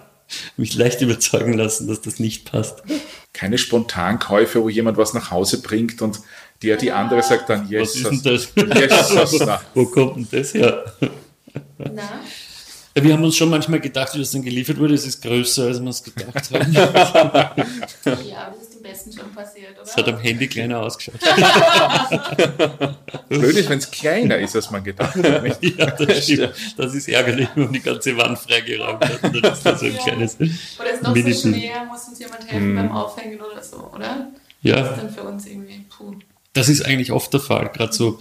mich 0.56 0.74
leicht 0.74 1.00
überzeugen 1.00 1.54
lassen, 1.54 1.86
dass 1.86 2.00
das 2.00 2.18
nicht 2.18 2.50
passt 2.50 2.82
keine 3.38 3.56
Spontankäufe, 3.56 4.60
wo 4.60 4.68
jemand 4.68 4.96
was 4.96 5.14
nach 5.14 5.30
Hause 5.30 5.62
bringt 5.62 6.02
und 6.02 6.18
der 6.62 6.76
die 6.76 6.90
andere 6.90 7.22
sagt 7.22 7.48
dann, 7.48 7.68
yes, 7.70 8.02
was 8.04 8.12
ist 8.12 8.24
denn 8.26 8.32
das? 8.34 8.48
Yes, 8.80 9.48
Wo 9.74 9.86
kommt 9.86 10.16
denn 10.16 10.40
das 10.40 10.54
her? 10.54 10.92
Na? 11.78 12.20
Wir 12.94 13.12
haben 13.12 13.22
uns 13.22 13.36
schon 13.36 13.48
manchmal 13.48 13.78
gedacht, 13.78 14.12
wie 14.14 14.18
das 14.18 14.32
dann 14.32 14.42
geliefert 14.42 14.76
wurde, 14.78 14.94
es 14.94 15.06
ist 15.06 15.22
größer, 15.22 15.66
als 15.66 15.80
wir 15.80 15.88
es 15.88 16.02
gedacht 16.02 16.50
haben. 16.50 16.72
ja, 18.28 18.52
schon 19.18 19.32
passiert, 19.32 19.72
oder? 19.72 19.82
Es 19.82 19.96
hat 19.96 20.08
am 20.08 20.18
Handy 20.18 20.48
kleiner 20.48 20.80
ausgeschaut. 20.80 21.20
Blöd 23.28 23.56
ist, 23.56 23.68
wenn 23.68 23.78
es 23.78 23.90
kleiner 23.90 24.38
ist, 24.38 24.56
als 24.56 24.70
man 24.70 24.84
gedacht 24.84 25.14
hat. 25.16 25.42
Nicht? 25.42 25.78
Ja, 25.78 25.86
das 25.86 26.24
stimmt. 26.24 26.54
Das 26.76 26.94
ist 26.94 27.08
ärgerlich, 27.08 27.48
wenn 27.54 27.64
man 27.64 27.72
die 27.72 27.80
ganze 27.80 28.16
Wand 28.16 28.38
freigeräumt 28.38 29.04
hat. 29.04 29.22
Und 29.22 29.44
dann 29.44 29.52
ist 29.52 29.62
das 29.62 29.80
so 29.80 29.86
ein 29.86 29.94
ja. 29.94 30.02
kleines 30.02 30.36
Oder 30.36 30.90
ist 30.92 31.02
noch 31.02 31.14
Mini 31.14 31.32
so 31.32 31.48
schwer, 31.48 31.84
muss 31.84 32.08
uns 32.08 32.18
jemand 32.18 32.40
helfen 32.50 32.68
hm. 32.68 32.76
beim 32.76 32.92
Aufhängen 32.92 33.40
oder 33.40 33.62
so, 33.62 33.90
oder? 33.94 34.28
Ja. 34.62 34.80
Das 34.80 34.90
ist 34.90 35.02
dann 35.02 35.10
für 35.10 35.22
uns 35.22 35.46
irgendwie, 35.46 35.84
puh. 35.88 36.14
Das 36.52 36.68
ist 36.68 36.84
eigentlich 36.84 37.12
oft 37.12 37.32
der 37.32 37.40
Fall, 37.40 37.70
gerade 37.72 37.92
so 37.92 38.20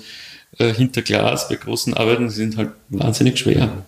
äh, 0.57 0.73
hinter 0.73 1.01
Glas 1.01 1.49
bei 1.49 1.55
großen 1.55 1.93
Arbeiten 1.95 2.29
sind 2.29 2.57
halt 2.57 2.71
wahnsinnig 2.89 3.39
schwer. 3.39 3.83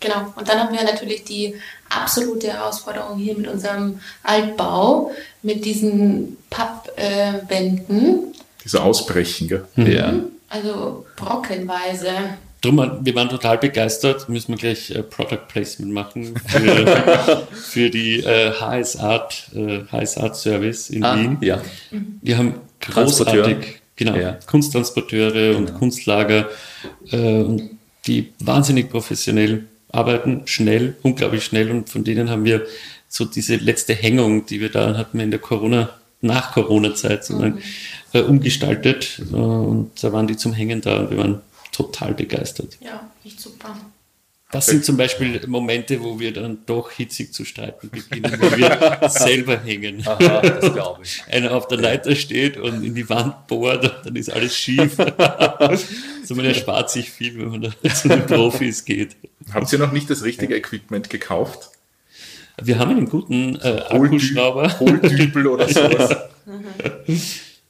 Genau. 0.00 0.32
Und 0.36 0.48
dann 0.48 0.58
haben 0.58 0.74
wir 0.74 0.84
natürlich 0.84 1.24
die 1.24 1.54
absolute 1.90 2.48
Herausforderung 2.48 3.18
hier 3.18 3.36
mit 3.36 3.48
unserem 3.48 4.00
Altbau, 4.22 5.12
mit 5.42 5.64
diesen 5.64 6.36
Pappwänden. 6.50 8.32
Äh, 8.32 8.36
Diese 8.64 8.82
Ausbrechen, 8.82 9.48
gell? 9.48 9.64
Mhm. 9.76 9.86
Ja. 9.86 10.14
Also 10.48 11.06
brockenweise. 11.16 12.10
Drum, 12.62 13.00
wir 13.02 13.14
waren 13.14 13.28
total 13.28 13.58
begeistert, 13.58 14.28
müssen 14.28 14.48
wir 14.52 14.56
gleich 14.56 14.90
äh, 14.90 15.02
Product 15.02 15.46
Placement 15.48 15.92
machen 15.92 16.34
für, 16.46 17.46
für 17.52 17.90
die 17.90 18.20
äh, 18.20 18.52
HS 18.52 18.96
Art, 18.96 19.50
äh, 19.54 19.80
HS 19.90 20.16
Art 20.18 20.36
Service 20.36 20.90
in 20.90 21.04
ah, 21.04 21.16
Wien. 21.16 21.38
Ja. 21.42 21.60
Wir 22.22 22.38
haben 22.38 22.54
großartig, 22.80 23.80
genau, 23.94 24.16
ja. 24.16 24.38
Kunsttransporteure 24.46 25.32
genau. 25.32 25.58
und 25.58 25.74
Kunstlager, 25.74 26.48
äh, 27.10 27.44
die 28.06 28.32
wahnsinnig 28.40 28.90
professionell 28.90 29.66
arbeiten, 29.96 30.42
schnell, 30.44 30.96
unglaublich 31.02 31.44
schnell 31.44 31.70
und 31.70 31.88
von 31.88 32.04
denen 32.04 32.30
haben 32.30 32.44
wir 32.44 32.66
so 33.08 33.24
diese 33.24 33.56
letzte 33.56 33.94
Hängung, 33.94 34.46
die 34.46 34.60
wir 34.60 34.70
da 34.70 34.96
hatten 34.96 35.20
in 35.20 35.30
der 35.30 35.40
Corona, 35.40 35.90
nach 36.20 36.52
Corona-Zeit, 36.52 37.28
mhm. 37.30 37.58
äh, 38.12 38.20
umgestaltet 38.20 39.20
äh, 39.32 39.34
und 39.34 39.90
da 40.02 40.12
waren 40.12 40.26
die 40.26 40.36
zum 40.36 40.52
Hängen 40.52 40.80
da 40.80 41.00
und 41.00 41.10
wir 41.10 41.18
waren 41.18 41.40
total 41.72 42.14
begeistert. 42.14 42.78
Ja, 42.80 43.10
echt 43.24 43.40
super. 43.40 43.76
Das 44.56 44.66
sind 44.66 44.84
zum 44.84 44.96
Beispiel 44.96 45.40
Momente, 45.46 46.02
wo 46.02 46.18
wir 46.18 46.32
dann 46.32 46.58
doch 46.66 46.90
hitzig 46.90 47.32
zu 47.32 47.44
streiten 47.44 47.90
beginnen, 47.90 48.32
wo 48.40 48.56
wir 48.56 49.08
selber 49.08 49.58
hängen. 49.58 50.02
Aha, 50.06 50.40
das 50.40 50.72
glaube 50.72 51.02
ich. 51.04 51.22
Einer 51.30 51.52
auf 51.52 51.68
der 51.68 51.78
Leiter 51.78 52.14
steht 52.16 52.56
und 52.56 52.82
in 52.82 52.94
die 52.94 53.08
Wand 53.08 53.46
bohrt 53.46 53.84
und 53.84 53.94
dann 54.06 54.16
ist 54.16 54.32
alles 54.32 54.56
schief. 54.56 54.96
so 56.24 56.34
man 56.34 56.46
erspart 56.46 56.90
sich 56.90 57.10
viel, 57.10 57.38
wenn 57.38 57.50
man 57.50 57.62
da 57.62 57.94
zu 57.94 58.08
den 58.08 58.26
Profis 58.26 58.84
geht. 58.84 59.16
Habt 59.52 59.72
ihr 59.72 59.78
noch 59.78 59.92
nicht 59.92 60.08
das 60.10 60.24
richtige 60.24 60.56
Equipment 60.56 61.10
gekauft? 61.10 61.70
Wir 62.60 62.78
haben 62.78 62.92
einen 62.92 63.08
guten 63.08 63.56
äh, 63.56 63.82
Akkuschrauber. 63.90 64.80
Holdübel 64.80 65.46
oder 65.46 65.68
sowas. 65.68 66.16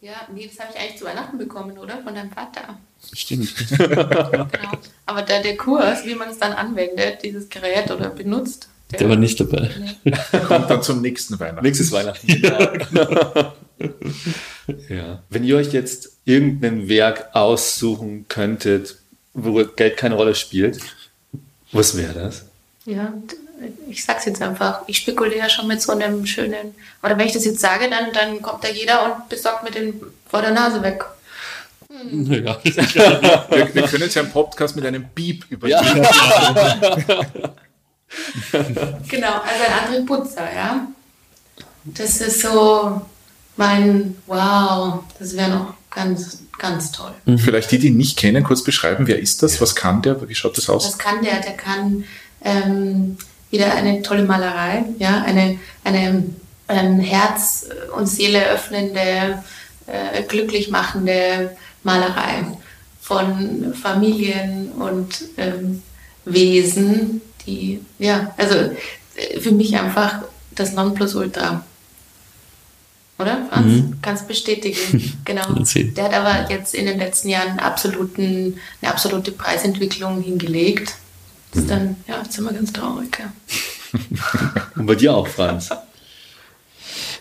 Ja, 0.07 0.29
nee, 0.33 0.47
das 0.47 0.61
habe 0.61 0.73
ich 0.73 0.81
eigentlich 0.81 0.99
zu 0.99 1.05
Weihnachten 1.05 1.37
bekommen, 1.37 1.77
oder? 1.79 2.01
Von 2.01 2.14
deinem 2.14 2.31
Vater. 2.31 2.79
Stimmt. 3.12 3.53
genau. 3.77 4.47
Aber 5.05 5.23
da 5.23 5.42
der 5.42 5.57
Kurs, 5.57 6.07
wie 6.07 6.14
man 6.14 6.29
es 6.29 6.38
dann 6.38 6.53
anwendet, 6.53 7.25
dieses 7.25 7.49
Gerät 7.49 7.90
oder 7.90 8.11
benutzt, 8.11 8.69
der, 8.92 9.01
der 9.01 9.09
war 9.09 9.16
nicht 9.16 9.40
dabei. 9.40 9.69
Nee. 10.05 10.12
Kommt 10.47 10.71
dann 10.71 10.81
zum 10.81 11.01
nächsten 11.01 11.40
Weihnachten. 11.40 11.64
Nächstes 11.64 11.90
Weihnachten. 11.90 12.29
Genau. 13.79 14.88
ja. 14.88 15.23
Wenn 15.29 15.45
ihr 15.45 15.57
euch 15.57 15.73
jetzt 15.73 16.12
irgendein 16.25 16.88
Werk 16.88 17.35
aussuchen 17.35 18.27
könntet, 18.29 18.97
wo 19.35 19.53
Geld 19.64 19.97
keine 19.97 20.14
Rolle 20.14 20.35
spielt, 20.35 20.79
was 21.73 21.97
wäre 21.97 22.14
das? 22.14 22.47
Ja, 22.87 23.12
ich 23.88 24.05
sag's 24.05 24.25
jetzt 24.25 24.42
einfach, 24.42 24.83
ich 24.87 24.99
spekuliere 24.99 25.49
schon 25.51 25.66
mit 25.66 25.81
so 25.81 25.92
einem 25.92 26.27
schönen, 26.27 26.75
oder 27.03 27.16
wenn 27.16 27.27
ich 27.27 27.33
das 27.33 27.45
jetzt 27.45 27.61
sage, 27.61 27.88
dann, 27.88 28.12
dann 28.12 28.42
kommt 28.42 28.64
da 28.64 28.69
jeder 28.69 29.05
und 29.05 29.29
besorgt 29.29 29.62
mir 29.64 29.71
den 29.71 30.01
vor 30.29 30.42
der 30.42 30.51
Nase 30.51 30.83
weg. 30.83 31.05
Hm. 31.88 32.45
Ja. 32.45 32.59
wir, 32.64 33.75
wir, 33.75 33.83
können 33.83 34.03
jetzt 34.03 34.14
ja 34.14 34.23
einen 34.23 34.33
Podcast 34.33 34.77
mit 34.77 34.85
einem 34.85 35.07
Beep 35.14 35.47
übergehen. 35.51 36.03
Ja. 36.03 36.55
genau, 39.09 39.40
also 39.40 39.64
ein 39.64 40.05
André 40.05 40.07
Putzer, 40.07 40.53
ja. 40.55 40.87
Das 41.85 42.21
ist 42.21 42.40
so 42.40 43.01
mein 43.57 44.16
Wow, 44.27 45.05
das 45.19 45.37
wäre 45.37 45.51
noch 45.51 45.75
ganz, 45.90 46.42
ganz 46.59 46.92
toll. 46.92 47.12
Mhm. 47.25 47.38
Vielleicht 47.38 47.71
die, 47.71 47.79
die 47.79 47.88
ihn 47.88 47.97
nicht 47.97 48.19
kennen, 48.19 48.45
kurz 48.45 48.62
beschreiben, 48.64 49.07
wer 49.07 49.19
ist 49.19 49.42
das? 49.42 49.61
Was 49.61 49.75
kann 49.75 50.03
der? 50.03 50.29
Wie 50.29 50.35
schaut 50.35 50.57
das 50.59 50.69
aus? 50.69 50.87
Was 50.87 50.99
kann 50.99 51.23
der? 51.23 51.40
Der 51.40 51.53
kann 51.53 52.05
ähm, 52.42 53.16
wieder 53.51 53.75
eine 53.75 54.03
tolle 54.03 54.25
Malerei, 54.25 54.85
ja, 54.99 55.23
eine, 55.23 55.59
eine 55.85 56.25
ein 56.69 57.01
Herz 57.01 57.67
und 57.97 58.07
Seele 58.07 58.47
öffnende, 58.49 59.43
äh, 59.87 60.23
glücklich 60.27 60.71
machende 60.71 61.57
Malerei 61.83 62.45
von 63.01 63.75
Familien 63.75 64.73
und 64.73 65.23
ähm, 65.37 65.83
Wesen, 66.25 67.21
die, 67.47 67.81
ja, 67.99 68.35
also 68.37 68.57
äh, 68.57 69.41
für 69.41 69.53
mich 69.53 69.77
einfach 69.77 70.23
das 70.55 70.73
Nonplusultra. 70.73 71.65
Oder, 73.19 73.47
Franz? 73.49 73.67
Mhm. 73.67 73.99
Kannst 74.03 74.29
bestätigen. 74.29 75.13
Genau. 75.25 75.43
Der 75.53 76.05
hat 76.05 76.15
aber 76.15 76.51
jetzt 76.51 76.73
in 76.73 76.87
den 76.87 76.99
letzten 76.99 77.29
Jahren 77.29 77.59
absoluten, 77.59 78.59
eine 78.81 78.93
absolute 78.93 79.33
Preisentwicklung 79.33 80.23
hingelegt. 80.23 80.95
Das 81.57 81.64
ist 81.64 81.71
dann, 81.71 81.97
ja, 82.07 82.23
jetzt 82.23 82.35
sind 82.35 82.45
wir 82.45 82.53
ganz 82.53 82.71
traurig. 82.71 83.19
Ja. 83.19 83.33
Und 84.77 84.85
bei 84.85 84.95
dir 84.95 85.14
auch, 85.14 85.27
Franz? 85.27 85.71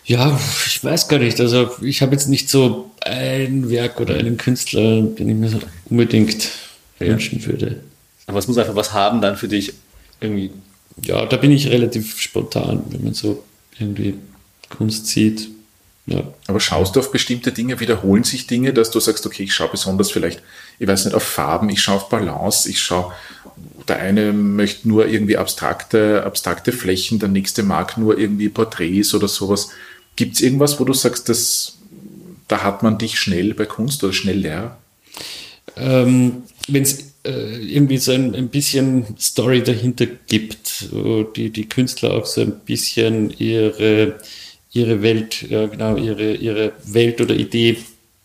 Ja, 0.04 0.38
ich 0.66 0.84
weiß 0.84 1.08
gar 1.08 1.18
nicht. 1.18 1.40
Also 1.40 1.70
ich 1.80 2.02
habe 2.02 2.12
jetzt 2.12 2.28
nicht 2.28 2.50
so 2.50 2.90
ein 3.00 3.70
Werk 3.70 3.98
oder 3.98 4.14
einen 4.14 4.36
Künstler, 4.36 5.00
den 5.00 5.30
ich 5.30 5.34
mir 5.36 5.48
so 5.48 5.58
unbedingt 5.86 6.50
ja. 7.00 7.06
wünschen 7.06 7.44
würde. 7.46 7.82
Aber 8.26 8.38
es 8.38 8.46
muss 8.46 8.58
einfach 8.58 8.76
was 8.76 8.92
haben 8.92 9.22
dann 9.22 9.38
für 9.38 9.48
dich 9.48 9.72
irgendwie. 10.20 10.50
Ja, 11.02 11.24
da 11.24 11.38
bin 11.38 11.50
ich 11.50 11.68
relativ 11.68 12.20
spontan, 12.20 12.82
wenn 12.90 13.04
man 13.04 13.14
so 13.14 13.42
irgendwie 13.78 14.14
Kunst 14.68 15.06
sieht. 15.06 15.48
Ja. 16.06 16.22
Aber 16.46 16.60
schaust 16.60 16.94
du 16.94 17.00
auf 17.00 17.10
bestimmte 17.10 17.50
Dinge, 17.50 17.80
wiederholen 17.80 18.22
sich 18.22 18.46
Dinge, 18.46 18.72
dass 18.72 18.90
du 18.90 19.00
sagst, 19.00 19.26
okay, 19.26 19.42
ich 19.42 19.54
schaue 19.54 19.70
besonders 19.70 20.10
vielleicht, 20.10 20.40
ich 20.78 20.86
weiß 20.86 21.04
nicht, 21.04 21.14
auf 21.14 21.24
Farben, 21.24 21.68
ich 21.68 21.82
schaue 21.82 21.96
auf 21.96 22.08
Balance, 22.08 22.68
ich 22.68 22.80
schaue, 22.80 23.12
der 23.88 23.98
eine 23.98 24.32
möchte 24.32 24.88
nur 24.88 25.08
irgendwie 25.08 25.36
abstrakte, 25.36 26.22
abstrakte 26.24 26.72
Flächen, 26.72 27.18
der 27.18 27.28
nächste 27.28 27.64
mag 27.64 27.98
nur 27.98 28.18
irgendwie 28.18 28.48
Porträts 28.48 29.14
oder 29.14 29.28
sowas. 29.28 29.70
Gibt 30.14 30.36
es 30.36 30.40
irgendwas, 30.40 30.78
wo 30.78 30.84
du 30.84 30.92
sagst, 30.92 31.28
dass, 31.28 31.78
da 32.46 32.62
hat 32.62 32.82
man 32.82 32.98
dich 32.98 33.18
schnell 33.18 33.54
bei 33.54 33.66
Kunst 33.66 34.04
oder 34.04 34.12
schnell 34.12 34.38
leer? 34.38 34.78
Ähm, 35.76 36.44
Wenn 36.68 36.82
es 36.82 37.12
äh, 37.24 37.56
irgendwie 37.58 37.98
so 37.98 38.12
ein, 38.12 38.34
ein, 38.34 38.48
bisschen 38.48 39.18
Story 39.18 39.62
dahinter 39.62 40.06
gibt, 40.06 40.86
wo 40.90 41.24
die, 41.24 41.50
die 41.50 41.68
Künstler 41.68 42.12
auch 42.14 42.26
so 42.26 42.40
ein 42.40 42.60
bisschen 42.60 43.30
ihre, 43.30 44.18
ihre 44.76 45.02
Welt, 45.02 45.42
ja 45.42 45.66
genau, 45.66 45.96
ihre, 45.96 46.34
ihre 46.34 46.72
Welt 46.84 47.20
oder 47.20 47.34
Idee 47.34 47.78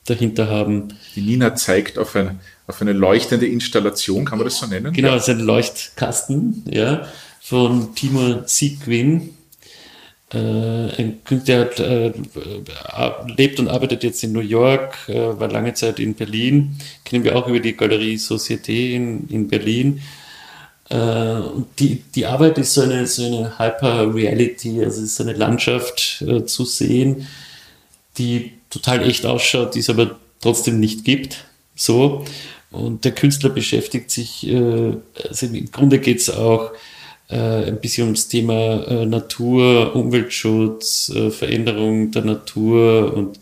dahinter 0.05 0.47
haben. 0.47 0.89
Die 1.15 1.21
Nina 1.21 1.55
zeigt 1.55 1.97
auf 1.97 2.15
eine, 2.15 2.39
auf 2.67 2.81
eine 2.81 2.93
leuchtende 2.93 3.47
Installation, 3.47 4.25
kann 4.25 4.37
man 4.37 4.45
das 4.45 4.59
so 4.59 4.67
nennen? 4.67 4.93
Genau, 4.93 5.15
es 5.15 5.27
ist 5.27 5.29
ein 5.29 5.39
Leuchtkasten, 5.39 6.63
ja, 6.69 7.07
von 7.39 7.95
Timur 7.95 8.43
Sigwin 8.45 9.35
äh, 10.33 10.37
ein 10.37 11.23
Künstler, 11.25 11.65
der 11.65 12.13
äh, 12.13 13.31
lebt 13.35 13.59
und 13.59 13.67
arbeitet 13.67 14.03
jetzt 14.03 14.23
in 14.23 14.31
New 14.31 14.39
York, 14.39 14.97
äh, 15.07 15.13
war 15.13 15.49
lange 15.49 15.73
Zeit 15.73 15.99
in 15.99 16.13
Berlin, 16.13 16.77
kennen 17.03 17.23
wir 17.23 17.35
auch 17.35 17.47
über 17.47 17.59
die 17.59 17.75
Galerie 17.75 18.15
Société 18.15 18.93
in, 18.95 19.27
in 19.29 19.47
Berlin. 19.49 20.01
Äh, 20.91 21.41
die, 21.79 22.03
die 22.13 22.25
Arbeit 22.25 22.57
ist 22.57 22.73
so 22.73 22.81
eine, 22.81 23.07
so 23.07 23.25
eine 23.25 23.57
Hyper-Reality, 23.57 24.83
also 24.83 25.01
es 25.01 25.13
ist 25.13 25.21
eine 25.21 25.33
Landschaft 25.33 26.21
äh, 26.27 26.45
zu 26.45 26.65
sehen, 26.65 27.27
die 28.17 28.51
total 28.69 29.07
echt 29.07 29.25
ausschaut, 29.25 29.75
die 29.75 29.79
es 29.79 29.89
aber 29.89 30.19
trotzdem 30.41 30.79
nicht 30.79 31.05
gibt. 31.05 31.45
So. 31.75 32.25
Und 32.71 33.05
der 33.05 33.13
Künstler 33.13 33.49
beschäftigt 33.49 34.11
sich, 34.11 34.45
äh, 34.47 34.93
also 35.27 35.45
im 35.45 35.71
Grunde 35.71 35.99
geht 35.99 36.19
es 36.19 36.29
auch 36.29 36.71
äh, 37.31 37.67
ein 37.67 37.79
bisschen 37.79 38.07
ums 38.07 38.27
Thema 38.27 38.85
äh, 38.87 39.05
Natur, 39.05 39.95
Umweltschutz, 39.95 41.09
äh, 41.15 41.31
Veränderung 41.31 42.11
der 42.11 42.25
Natur 42.25 43.13
und 43.13 43.39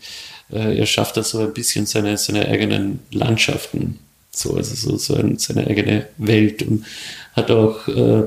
er 0.52 0.84
schafft 0.84 1.16
da 1.16 1.22
so 1.22 1.38
ein 1.38 1.54
bisschen 1.54 1.86
seine, 1.86 2.18
seine 2.18 2.48
eigenen 2.48 2.98
Landschaften, 3.12 4.00
so, 4.32 4.56
also 4.56 4.74
so, 4.74 4.96
so 4.96 5.14
ein, 5.14 5.38
seine 5.38 5.64
eigene 5.64 6.08
Welt 6.18 6.64
und 6.64 6.84
hat 7.32 7.50
auch 7.50 7.88
äh, 7.88 8.24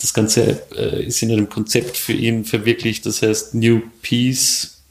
das 0.00 0.14
Ganze 0.14 0.62
äh, 0.76 1.04
ist 1.04 1.22
in 1.22 1.32
einem 1.32 1.48
Konzept 1.48 1.96
für 1.96 2.12
ihn 2.12 2.44
verwirklicht, 2.44 3.06
das 3.06 3.22
heißt 3.22 3.54
New 3.54 3.82
Peace, 4.02 4.82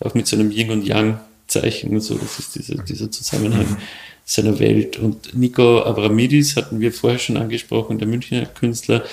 auch 0.00 0.14
mit 0.14 0.26
so 0.26 0.36
einem 0.36 0.50
Yin 0.50 0.70
und 0.70 0.86
Yang 0.86 1.18
Zeichen, 1.46 2.00
so, 2.00 2.16
das 2.16 2.38
ist 2.38 2.54
diese, 2.56 2.74
dieser 2.76 3.10
Zusammenhang 3.10 3.76
seiner 4.24 4.58
Welt. 4.58 4.98
Und 4.98 5.34
Nico 5.34 5.82
Abramidis 5.82 6.56
hatten 6.56 6.80
wir 6.80 6.92
vorher 6.92 7.18
schon 7.18 7.36
angesprochen, 7.36 7.98
der 7.98 8.08
Münchner 8.08 8.46
Künstler, 8.46 9.04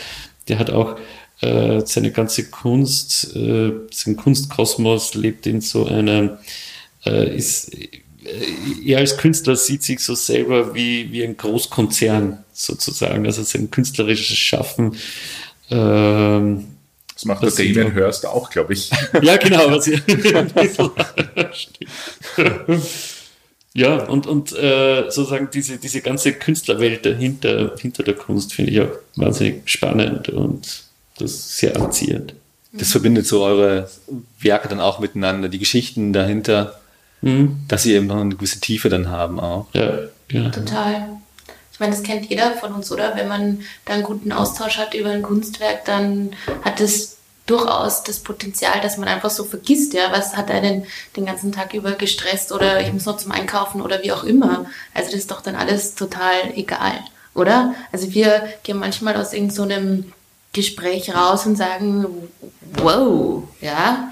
der 0.47 0.59
hat 0.59 0.71
auch 0.71 0.97
äh, 1.41 1.81
seine 1.85 2.11
ganze 2.11 2.49
Kunst, 2.49 3.35
äh, 3.35 3.71
sein 3.91 4.15
Kunstkosmos 4.15 5.13
lebt 5.13 5.45
in 5.45 5.61
so 5.61 5.85
einer, 5.85 6.39
äh, 7.05 7.35
ist, 7.35 7.71
er 8.85 8.99
als 8.99 9.17
Künstler 9.17 9.55
sieht 9.55 9.81
sich 9.83 9.99
so 9.99 10.15
selber 10.15 10.75
wie, 10.75 11.11
wie 11.11 11.23
ein 11.23 11.37
Großkonzern 11.37 12.43
sozusagen, 12.53 13.25
also 13.25 13.43
sein 13.43 13.71
künstlerisches 13.71 14.37
Schaffen. 14.37 14.95
Ähm, 15.69 16.67
das 17.13 17.25
macht 17.25 17.43
das 17.43 17.55
der 17.55 17.65
Damien 17.67 17.93
Hörst 17.93 18.25
auch, 18.25 18.49
glaube 18.49 18.73
ich. 18.73 18.89
Ja, 19.21 19.37
genau. 19.37 19.71
Was 19.71 19.87
Ja, 23.75 24.05
und, 24.05 24.27
und 24.27 24.53
äh, 24.53 25.09
sozusagen 25.09 25.49
diese, 25.51 25.77
diese 25.77 26.01
ganze 26.01 26.33
Künstlerwelt 26.33 27.07
dahinter, 27.07 27.73
hinter 27.79 28.03
der 28.03 28.13
Kunst 28.13 28.53
finde 28.53 28.71
ich 28.71 28.81
auch 28.81 28.91
wahnsinnig 29.15 29.67
spannend 29.67 30.29
und 30.29 30.83
das 31.17 31.57
sehr 31.57 31.81
anziehend. 31.81 32.35
Das 32.71 32.91
verbindet 32.91 33.25
so 33.25 33.43
eure 33.43 33.89
Werke 34.39 34.67
dann 34.67 34.79
auch 34.79 34.99
miteinander, 34.99 35.49
die 35.49 35.57
Geschichten 35.59 36.13
dahinter, 36.13 36.79
mhm. 37.23 37.59
dass 37.67 37.83
sie 37.83 37.93
eben 37.93 38.07
noch 38.07 38.19
eine 38.19 38.35
gewisse 38.35 38.59
Tiefe 38.59 38.89
dann 38.89 39.09
haben 39.09 39.39
auch. 39.39 39.67
Ja, 39.73 39.99
ja. 40.29 40.49
Total. 40.49 41.09
Ich 41.71 41.79
meine, 41.79 41.91
das 41.91 42.03
kennt 42.03 42.29
jeder 42.29 42.51
von 42.53 42.73
uns, 42.73 42.91
oder? 42.91 43.15
Wenn 43.15 43.27
man 43.27 43.61
da 43.85 43.93
einen 43.93 44.03
guten 44.03 44.31
Austausch 44.31 44.77
hat 44.77 44.93
über 44.93 45.09
ein 45.09 45.23
Kunstwerk, 45.23 45.85
dann 45.85 46.31
hat 46.63 46.79
es 46.79 47.17
durchaus 47.45 48.03
das 48.03 48.19
Potenzial, 48.19 48.79
dass 48.81 48.97
man 48.97 49.07
einfach 49.07 49.29
so 49.29 49.43
vergisst, 49.43 49.93
ja, 49.93 50.11
was 50.11 50.37
hat 50.37 50.49
einen 50.49 50.85
den 51.17 51.25
ganzen 51.25 51.51
Tag 51.51 51.73
über 51.73 51.93
gestresst 51.93 52.51
oder 52.51 52.79
ich 52.79 52.93
muss 52.93 53.05
noch 53.05 53.17
zum 53.17 53.31
Einkaufen 53.31 53.81
oder 53.81 54.01
wie 54.03 54.11
auch 54.11 54.23
immer. 54.23 54.65
Also 54.93 55.11
das 55.11 55.21
ist 55.21 55.31
doch 55.31 55.41
dann 55.41 55.55
alles 55.55 55.95
total 55.95 56.53
egal, 56.55 56.99
oder? 57.33 57.73
Also 57.91 58.13
wir 58.13 58.47
gehen 58.63 58.77
manchmal 58.77 59.17
aus 59.17 59.33
irgendeinem 59.33 60.03
so 60.03 60.09
Gespräch 60.53 61.13
raus 61.13 61.45
und 61.45 61.57
sagen, 61.57 62.05
wow, 62.77 63.43
ja, 63.59 64.09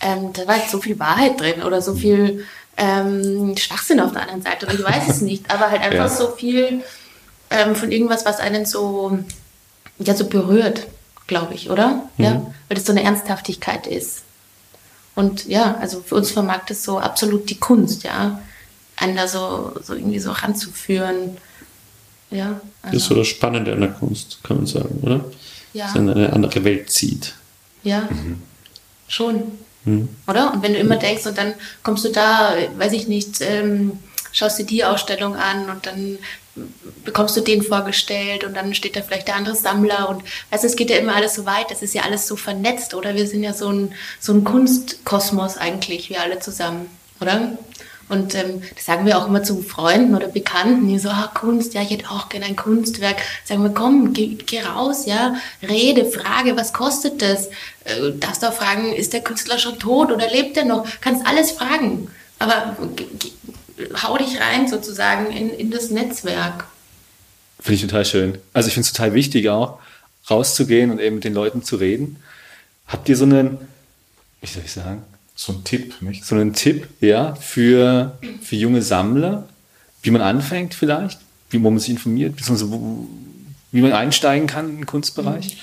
ähm, 0.00 0.32
da 0.32 0.46
war 0.46 0.56
jetzt 0.56 0.70
so 0.70 0.80
viel 0.80 0.98
Wahrheit 0.98 1.40
drin 1.40 1.62
oder 1.62 1.80
so 1.82 1.94
viel 1.94 2.44
ähm, 2.76 3.56
Schwachsinn 3.56 4.00
auf 4.00 4.12
der 4.12 4.22
anderen 4.22 4.42
Seite 4.42 4.66
oder 4.66 4.74
ich 4.74 4.84
weiß 4.84 5.08
es 5.08 5.20
nicht, 5.20 5.50
aber 5.50 5.70
halt 5.70 5.82
einfach 5.82 5.96
ja. 5.96 6.08
so 6.08 6.28
viel 6.28 6.82
ähm, 7.50 7.74
von 7.74 7.92
irgendwas, 7.92 8.24
was 8.24 8.40
einen 8.40 8.66
so, 8.66 9.18
ja, 9.98 10.14
so 10.14 10.26
berührt 10.26 10.86
glaube 11.26 11.54
ich, 11.54 11.70
oder? 11.70 12.08
Mhm. 12.16 12.24
Ja, 12.24 12.32
weil 12.68 12.76
das 12.76 12.84
so 12.84 12.92
eine 12.92 13.02
Ernsthaftigkeit 13.02 13.86
ist. 13.86 14.22
Und 15.14 15.46
ja, 15.46 15.76
also 15.80 16.00
für 16.00 16.16
uns 16.16 16.30
vermag 16.30 16.66
das 16.66 16.82
so 16.82 16.98
absolut 16.98 17.48
die 17.48 17.58
Kunst, 17.58 18.02
ja, 18.02 18.40
einen 18.96 19.16
da 19.16 19.28
so, 19.28 19.72
so 19.82 19.94
irgendwie 19.94 20.18
so 20.18 20.32
ranzuführen. 20.32 21.36
Ja, 22.30 22.60
also. 22.82 22.94
Das 22.94 22.94
ist 22.94 23.04
so 23.06 23.14
das 23.14 23.28
Spannende 23.28 23.72
an 23.72 23.80
der 23.80 23.92
Kunst, 23.92 24.38
kann 24.42 24.58
man 24.58 24.66
sagen, 24.66 24.98
oder? 25.02 25.24
Ja. 25.72 25.86
Dass 25.86 25.96
in 25.96 26.10
eine 26.10 26.32
andere 26.32 26.64
Welt 26.64 26.90
zieht. 26.90 27.34
Ja, 27.82 28.02
mhm. 28.10 28.42
Schon. 29.14 29.58
Mhm. 29.84 30.08
Oder? 30.26 30.52
Und 30.52 30.62
wenn 30.62 30.72
du 30.72 30.78
immer 30.78 30.96
denkst, 30.96 31.26
und 31.26 31.38
dann 31.38 31.54
kommst 31.82 32.04
du 32.04 32.10
da, 32.10 32.54
weiß 32.76 32.92
ich 32.92 33.08
nicht, 33.08 33.40
ähm, 33.40 33.98
schaust 34.32 34.58
dir 34.58 34.66
die 34.66 34.84
Ausstellung 34.84 35.36
an 35.36 35.70
und 35.70 35.86
dann 35.86 36.18
bekommst 37.04 37.36
du 37.36 37.40
den 37.40 37.62
vorgestellt 37.62 38.44
und 38.44 38.54
dann 38.54 38.74
steht 38.74 38.96
da 38.96 39.02
vielleicht 39.02 39.28
der 39.28 39.36
andere 39.36 39.56
Sammler 39.56 40.08
und 40.08 40.22
weißt, 40.50 40.64
es 40.64 40.76
geht 40.76 40.90
ja 40.90 40.96
immer 40.96 41.16
alles 41.16 41.34
so 41.34 41.46
weit, 41.46 41.70
das 41.70 41.82
ist 41.82 41.94
ja 41.94 42.02
alles 42.02 42.28
so 42.28 42.36
vernetzt, 42.36 42.94
oder? 42.94 43.14
Wir 43.14 43.26
sind 43.26 43.42
ja 43.42 43.52
so 43.52 43.70
ein, 43.70 43.92
so 44.20 44.32
ein 44.32 44.44
Kunstkosmos 44.44 45.56
eigentlich, 45.56 46.10
wir 46.10 46.20
alle 46.20 46.38
zusammen, 46.38 46.86
oder? 47.20 47.58
Und 48.08 48.34
ähm, 48.34 48.62
das 48.74 48.84
sagen 48.84 49.06
wir 49.06 49.18
auch 49.18 49.28
immer 49.28 49.42
zu 49.42 49.62
Freunden 49.62 50.14
oder 50.14 50.28
Bekannten, 50.28 50.88
die 50.88 50.98
so, 50.98 51.08
ah, 51.08 51.30
Kunst, 51.32 51.74
ja, 51.74 51.82
ich 51.82 51.90
hätte 51.90 52.10
auch 52.10 52.28
gerne 52.28 52.46
ein 52.46 52.56
Kunstwerk. 52.56 53.16
Sagen 53.44 53.62
wir, 53.62 53.70
komm, 53.70 54.12
geh, 54.12 54.36
geh 54.46 54.60
raus, 54.60 55.06
ja, 55.06 55.36
rede, 55.62 56.04
frage, 56.04 56.56
was 56.56 56.72
kostet 56.72 57.22
das? 57.22 57.46
Äh, 57.84 58.12
darfst 58.20 58.42
du 58.42 58.48
auch 58.48 58.52
fragen, 58.52 58.92
ist 58.92 59.12
der 59.12 59.22
Künstler 59.22 59.58
schon 59.58 59.78
tot 59.78 60.12
oder 60.12 60.28
lebt 60.30 60.56
er 60.56 60.64
noch? 60.64 60.86
Kannst 61.00 61.26
alles 61.26 61.52
fragen. 61.52 62.08
Aber 62.38 62.76
hau 64.02 64.18
dich 64.18 64.40
rein 64.40 64.68
sozusagen 64.68 65.32
in, 65.32 65.50
in 65.50 65.70
das 65.70 65.90
Netzwerk. 65.90 66.66
Finde 67.60 67.74
ich 67.76 67.82
total 67.82 68.04
schön. 68.04 68.38
Also 68.52 68.68
ich 68.68 68.74
finde 68.74 68.86
es 68.86 68.92
total 68.92 69.14
wichtig 69.14 69.48
auch, 69.48 69.78
rauszugehen 70.28 70.90
und 70.90 71.00
eben 71.00 71.16
mit 71.16 71.24
den 71.24 71.34
Leuten 71.34 71.62
zu 71.62 71.76
reden. 71.76 72.22
Habt 72.86 73.08
ihr 73.08 73.16
so 73.16 73.24
einen, 73.24 73.58
wie 74.42 74.46
soll 74.46 74.62
ich 74.64 74.72
sagen? 74.72 75.02
So 75.34 75.52
einen 75.52 75.64
Tipp, 75.64 76.00
nicht? 76.00 76.24
So 76.24 76.36
einen 76.36 76.52
Tipp, 76.52 76.88
ja, 77.00 77.34
für, 77.34 78.18
für 78.42 78.56
junge 78.56 78.82
Sammler, 78.82 79.48
wie 80.02 80.10
man 80.10 80.22
anfängt 80.22 80.74
vielleicht, 80.74 81.18
wie 81.50 81.58
man 81.58 81.78
sich 81.78 81.90
informiert, 81.90 82.36
beziehungsweise 82.36 82.70
wo, 82.70 83.08
wie 83.72 83.80
man 83.80 83.92
einsteigen 83.92 84.46
kann 84.46 84.78
im 84.78 84.86
Kunstbereich? 84.86 85.56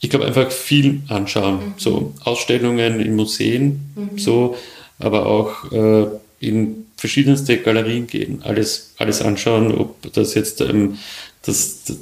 Ich 0.00 0.10
glaube 0.10 0.26
einfach 0.26 0.50
viel 0.50 1.02
anschauen, 1.08 1.54
mhm. 1.54 1.74
so 1.76 2.14
Ausstellungen 2.24 2.98
in 2.98 3.14
Museen, 3.14 3.92
mhm. 3.94 4.18
so, 4.18 4.56
aber 4.98 5.26
auch 5.26 5.70
äh, 5.70 6.06
in 6.40 6.86
verschiedenste 6.96 7.58
Galerien 7.58 8.08
gehen, 8.08 8.42
alles, 8.42 8.94
alles 8.98 9.22
anschauen, 9.22 9.72
ob 9.72 10.12
das 10.12 10.34
jetzt 10.34 10.60
ähm, 10.60 10.98
das, 11.42 11.84
das, 11.84 11.98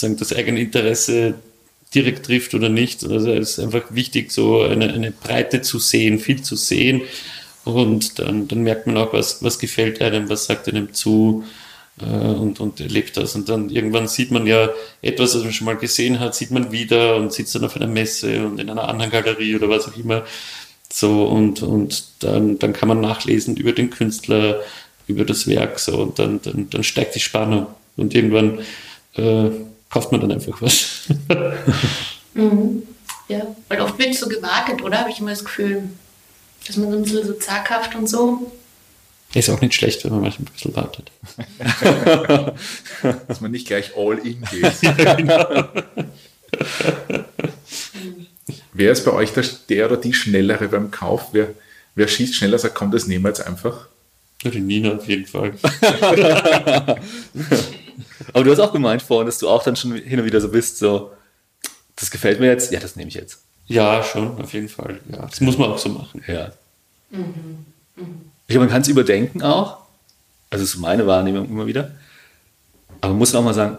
sagen, 0.00 0.16
das 0.16 0.34
eigene 0.34 0.60
Interesse 0.60 1.34
direkt 1.94 2.26
trifft 2.26 2.54
oder 2.54 2.68
nicht. 2.68 3.04
Also 3.04 3.30
es 3.30 3.50
ist 3.50 3.58
einfach 3.60 3.82
wichtig, 3.90 4.32
so 4.32 4.62
eine, 4.62 4.92
eine 4.92 5.10
Breite 5.10 5.62
zu 5.62 5.78
sehen, 5.78 6.18
viel 6.18 6.42
zu 6.42 6.56
sehen. 6.56 7.02
Und 7.64 8.18
dann, 8.18 8.48
dann 8.48 8.62
merkt 8.62 8.86
man 8.86 8.96
auch, 8.96 9.12
was, 9.12 9.42
was 9.42 9.58
gefällt 9.58 10.02
einem, 10.02 10.28
was 10.28 10.46
sagt 10.46 10.68
einem 10.68 10.92
zu 10.94 11.44
äh, 12.00 12.04
und, 12.04 12.60
und 12.60 12.80
erlebt 12.80 13.16
das. 13.16 13.34
Und 13.36 13.48
dann 13.48 13.70
irgendwann 13.70 14.08
sieht 14.08 14.30
man 14.30 14.46
ja 14.46 14.70
etwas, 15.00 15.34
was 15.34 15.44
man 15.44 15.52
schon 15.52 15.66
mal 15.66 15.76
gesehen 15.76 16.18
hat, 16.18 16.34
sieht 16.34 16.50
man 16.50 16.72
wieder 16.72 17.16
und 17.16 17.32
sitzt 17.32 17.54
dann 17.54 17.64
auf 17.64 17.76
einer 17.76 17.86
Messe 17.86 18.44
und 18.46 18.58
in 18.58 18.70
einer 18.70 18.88
anderen 18.88 19.12
Galerie 19.12 19.54
oder 19.54 19.68
was 19.68 19.88
auch 19.88 19.96
immer. 19.96 20.24
So, 20.92 21.24
und, 21.24 21.62
und 21.62 22.04
dann, 22.20 22.58
dann 22.58 22.72
kann 22.72 22.88
man 22.88 23.00
nachlesen 23.00 23.56
über 23.56 23.72
den 23.72 23.90
Künstler, 23.90 24.60
über 25.06 25.24
das 25.24 25.46
Werk, 25.46 25.78
so, 25.78 25.96
und 25.96 26.18
dann, 26.18 26.40
dann, 26.42 26.68
dann 26.68 26.84
steigt 26.84 27.14
die 27.14 27.20
Spannung. 27.20 27.66
Und 27.96 28.14
irgendwann 28.14 28.60
äh, 29.14 29.50
kauft 29.92 30.10
man 30.10 30.22
dann 30.22 30.32
einfach 30.32 30.60
was. 30.62 31.02
mhm. 32.34 32.82
Ja, 33.28 33.54
weil 33.68 33.80
oft 33.80 33.98
wird 33.98 34.14
so 34.14 34.26
gewartet, 34.28 34.82
oder? 34.82 34.98
Habe 34.98 35.10
ich 35.10 35.20
immer 35.20 35.30
das 35.30 35.44
Gefühl, 35.44 35.84
dass 36.66 36.76
man 36.76 36.90
so 36.90 36.96
ein 36.96 37.02
bisschen 37.02 37.26
so 37.26 37.34
zaghaft 37.34 37.94
und 37.94 38.08
so. 38.08 38.50
Ist 39.34 39.50
auch 39.50 39.60
nicht 39.60 39.74
schlecht, 39.74 40.04
wenn 40.04 40.12
man 40.12 40.22
manchmal 40.22 40.48
ein 40.48 40.52
bisschen 40.52 40.76
wartet. 40.76 41.10
dass 43.28 43.40
man 43.40 43.50
nicht 43.50 43.66
gleich 43.66 43.92
all 43.96 44.18
in 44.18 44.42
geht. 44.50 44.82
ja, 44.98 45.14
genau. 45.14 45.68
Wer 48.74 48.92
ist 48.92 49.04
bei 49.04 49.12
euch 49.12 49.32
der, 49.32 49.44
der 49.68 49.86
oder 49.86 49.96
die 49.96 50.12
Schnellere 50.12 50.68
beim 50.68 50.90
Kauf? 50.90 51.28
Wer, 51.32 51.54
wer 51.94 52.08
schießt 52.08 52.34
schneller, 52.34 52.58
sagt, 52.58 52.74
komm, 52.74 52.90
das 52.90 53.06
nehmen 53.06 53.24
wir 53.24 53.28
jetzt 53.28 53.46
einfach? 53.46 53.88
Ja, 54.42 54.50
die 54.50 54.60
Nina 54.60 54.96
auf 54.96 55.08
jeden 55.08 55.26
Fall. 55.26 55.54
Aber 58.32 58.44
du 58.44 58.50
hast 58.50 58.60
auch 58.60 58.72
gemeint 58.72 59.02
vorhin, 59.02 59.26
dass 59.26 59.38
du 59.38 59.48
auch 59.48 59.62
dann 59.62 59.76
schon 59.76 59.94
hin 59.94 60.18
und 60.18 60.24
wieder 60.24 60.40
so 60.40 60.48
bist, 60.48 60.78
so, 60.78 61.12
das 61.96 62.10
gefällt 62.10 62.40
mir 62.40 62.46
jetzt, 62.46 62.72
ja, 62.72 62.80
das 62.80 62.96
nehme 62.96 63.08
ich 63.08 63.14
jetzt. 63.14 63.42
Ja, 63.66 64.02
schon, 64.02 64.40
auf 64.40 64.52
jeden 64.52 64.68
Fall. 64.68 65.00
Ja, 65.10 65.26
das 65.26 65.40
muss 65.40 65.56
man 65.56 65.70
auch 65.70 65.78
so 65.78 65.88
machen. 65.88 66.22
Ja. 66.26 66.52
Mhm. 67.10 67.64
Mhm. 67.96 68.20
Ich 68.46 68.54
glaube, 68.54 68.66
man 68.66 68.70
kann 68.70 68.82
es 68.82 68.88
überdenken 68.88 69.42
auch. 69.42 69.78
Also, 70.50 70.64
das 70.64 70.74
ist 70.74 70.80
meine 70.80 71.06
Wahrnehmung 71.06 71.48
immer 71.48 71.66
wieder. 71.66 71.92
Aber 73.00 73.10
man 73.10 73.18
muss 73.18 73.34
auch 73.34 73.42
mal 73.42 73.54
sagen, 73.54 73.78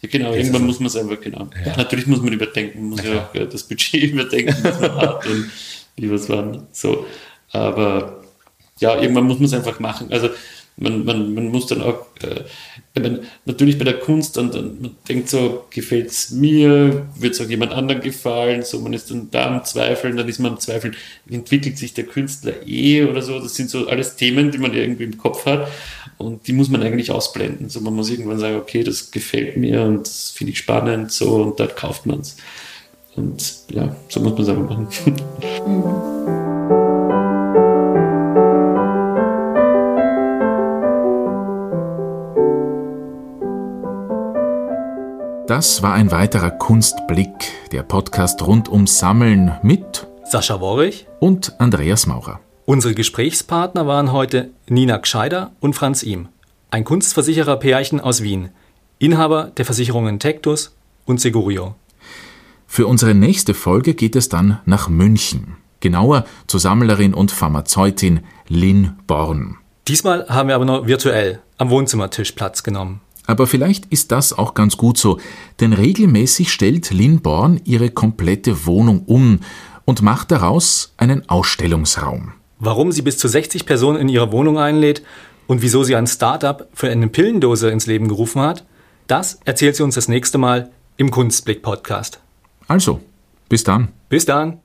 ja, 0.00 0.08
genau, 0.10 0.28
das 0.28 0.38
irgendwann 0.38 0.64
muss 0.64 0.80
man 0.80 0.86
es 0.86 0.96
einfach, 0.96 1.20
genau. 1.20 1.48
Ja. 1.64 1.76
Natürlich 1.76 2.06
muss 2.06 2.20
man 2.20 2.32
überdenken, 2.32 2.80
man 2.80 2.90
muss 2.90 3.02
ja, 3.02 3.14
ja 3.14 3.28
auch 3.28 3.34
äh, 3.34 3.46
das 3.46 3.62
Budget 3.64 4.02
überdenken, 4.12 4.56
was 4.62 4.80
man 4.80 4.96
hat 4.96 5.26
und 5.26 5.50
wie 5.96 6.10
was 6.10 6.28
waren. 6.28 6.66
So. 6.72 7.06
Aber 7.52 8.22
ja, 8.78 9.00
irgendwann 9.00 9.24
muss 9.24 9.38
man 9.38 9.46
es 9.46 9.54
einfach 9.54 9.80
machen. 9.80 10.12
Also 10.12 10.30
man, 10.78 11.04
man, 11.04 11.34
man 11.34 11.48
muss 11.48 11.66
dann 11.66 11.80
auch, 11.80 12.06
äh, 12.22 13.00
man, 13.00 13.20
natürlich 13.46 13.78
bei 13.78 13.84
der 13.84 13.98
Kunst, 13.98 14.36
dann, 14.36 14.50
dann 14.50 14.80
man 14.80 14.96
denkt 15.08 15.30
so, 15.30 15.64
gefällt 15.70 16.08
es 16.08 16.30
mir, 16.30 17.06
wird 17.18 17.34
es 17.34 17.40
auch 17.40 17.48
jemand 17.48 17.72
anderen 17.72 18.02
gefallen, 18.02 18.62
so 18.62 18.80
man 18.80 18.92
ist 18.92 19.10
dann 19.10 19.30
da 19.30 19.46
am 19.46 19.64
Zweifeln, 19.64 20.16
dann 20.16 20.28
ist 20.28 20.38
man 20.38 20.52
am 20.52 20.60
Zweifeln, 20.60 20.94
entwickelt 21.30 21.78
sich 21.78 21.94
der 21.94 22.04
Künstler 22.04 22.66
eh 22.66 23.04
oder 23.04 23.22
so, 23.22 23.40
das 23.40 23.54
sind 23.54 23.70
so 23.70 23.88
alles 23.88 24.16
Themen, 24.16 24.50
die 24.50 24.58
man 24.58 24.74
irgendwie 24.74 25.04
im 25.04 25.16
Kopf 25.16 25.46
hat 25.46 25.68
und 26.18 26.46
die 26.46 26.52
muss 26.52 26.68
man 26.68 26.82
eigentlich 26.82 27.10
ausblenden. 27.10 27.70
So 27.70 27.80
man 27.80 27.94
muss 27.94 28.10
irgendwann 28.10 28.38
sagen, 28.38 28.56
okay, 28.56 28.82
das 28.82 29.10
gefällt 29.10 29.56
mir 29.56 29.82
und 29.82 30.06
das 30.06 30.30
finde 30.30 30.52
ich 30.52 30.58
spannend, 30.58 31.10
so 31.10 31.36
und 31.36 31.58
dann 31.58 31.74
kauft 31.74 32.04
man 32.04 32.20
es. 32.20 32.36
Und 33.16 33.60
ja, 33.70 33.96
so 34.08 34.20
muss 34.20 34.32
man 34.32 34.42
es 34.42 34.48
einfach 34.50 34.68
machen. 34.68 34.88
Das 45.46 45.80
war 45.80 45.92
ein 45.92 46.10
weiterer 46.10 46.50
Kunstblick, 46.50 47.30
der 47.70 47.84
Podcast 47.84 48.44
rund 48.44 48.68
ums 48.68 48.98
Sammeln 48.98 49.52
mit 49.62 50.08
Sascha 50.24 50.60
Worrich 50.60 51.06
und 51.20 51.60
Andreas 51.60 52.08
Maurer. 52.08 52.40
Unsere 52.64 52.94
Gesprächspartner 52.94 53.86
waren 53.86 54.10
heute 54.10 54.50
Nina 54.68 54.96
Gscheider 54.96 55.52
und 55.60 55.74
Franz 55.74 56.02
Ihm, 56.02 56.26
ein 56.72 56.82
Kunstversicherer 56.82 57.58
Pärchen 57.58 58.00
aus 58.00 58.24
Wien, 58.24 58.48
Inhaber 58.98 59.52
der 59.56 59.64
Versicherungen 59.64 60.18
Tectus 60.18 60.74
und 61.04 61.20
Segurio. 61.20 61.76
Für 62.66 62.88
unsere 62.88 63.14
nächste 63.14 63.54
Folge 63.54 63.94
geht 63.94 64.16
es 64.16 64.28
dann 64.28 64.58
nach 64.64 64.88
München, 64.88 65.58
genauer 65.78 66.24
zur 66.48 66.58
Sammlerin 66.58 67.14
und 67.14 67.30
Pharmazeutin 67.30 68.24
Lynn 68.48 68.96
Born. 69.06 69.58
Diesmal 69.86 70.26
haben 70.28 70.48
wir 70.48 70.56
aber 70.56 70.64
nur 70.64 70.88
virtuell 70.88 71.38
am 71.56 71.70
Wohnzimmertisch 71.70 72.32
Platz 72.32 72.64
genommen. 72.64 73.00
Aber 73.26 73.46
vielleicht 73.46 73.86
ist 73.86 74.12
das 74.12 74.32
auch 74.32 74.54
ganz 74.54 74.76
gut 74.76 74.98
so, 74.98 75.18
denn 75.60 75.72
regelmäßig 75.72 76.52
stellt 76.52 76.90
Lynn 76.90 77.20
Born 77.20 77.60
ihre 77.64 77.90
komplette 77.90 78.66
Wohnung 78.66 79.02
um 79.06 79.40
und 79.84 80.02
macht 80.02 80.30
daraus 80.30 80.92
einen 80.96 81.28
Ausstellungsraum. 81.28 82.32
Warum 82.58 82.92
sie 82.92 83.02
bis 83.02 83.18
zu 83.18 83.28
60 83.28 83.66
Personen 83.66 84.00
in 84.00 84.08
ihrer 84.08 84.32
Wohnung 84.32 84.58
einlädt 84.58 85.02
und 85.46 85.62
wieso 85.62 85.82
sie 85.84 85.96
ein 85.96 86.06
Startup 86.06 86.68
für 86.72 86.90
eine 86.90 87.08
Pillendose 87.08 87.70
ins 87.70 87.86
Leben 87.86 88.08
gerufen 88.08 88.40
hat, 88.40 88.64
das 89.06 89.38
erzählt 89.44 89.76
sie 89.76 89.82
uns 89.82 89.94
das 89.94 90.08
nächste 90.08 90.38
Mal 90.38 90.70
im 90.96 91.10
Kunstblick 91.10 91.62
Podcast. 91.62 92.20
Also, 92.66 93.00
bis 93.48 93.62
dann. 93.62 93.88
Bis 94.08 94.24
dann. 94.24 94.60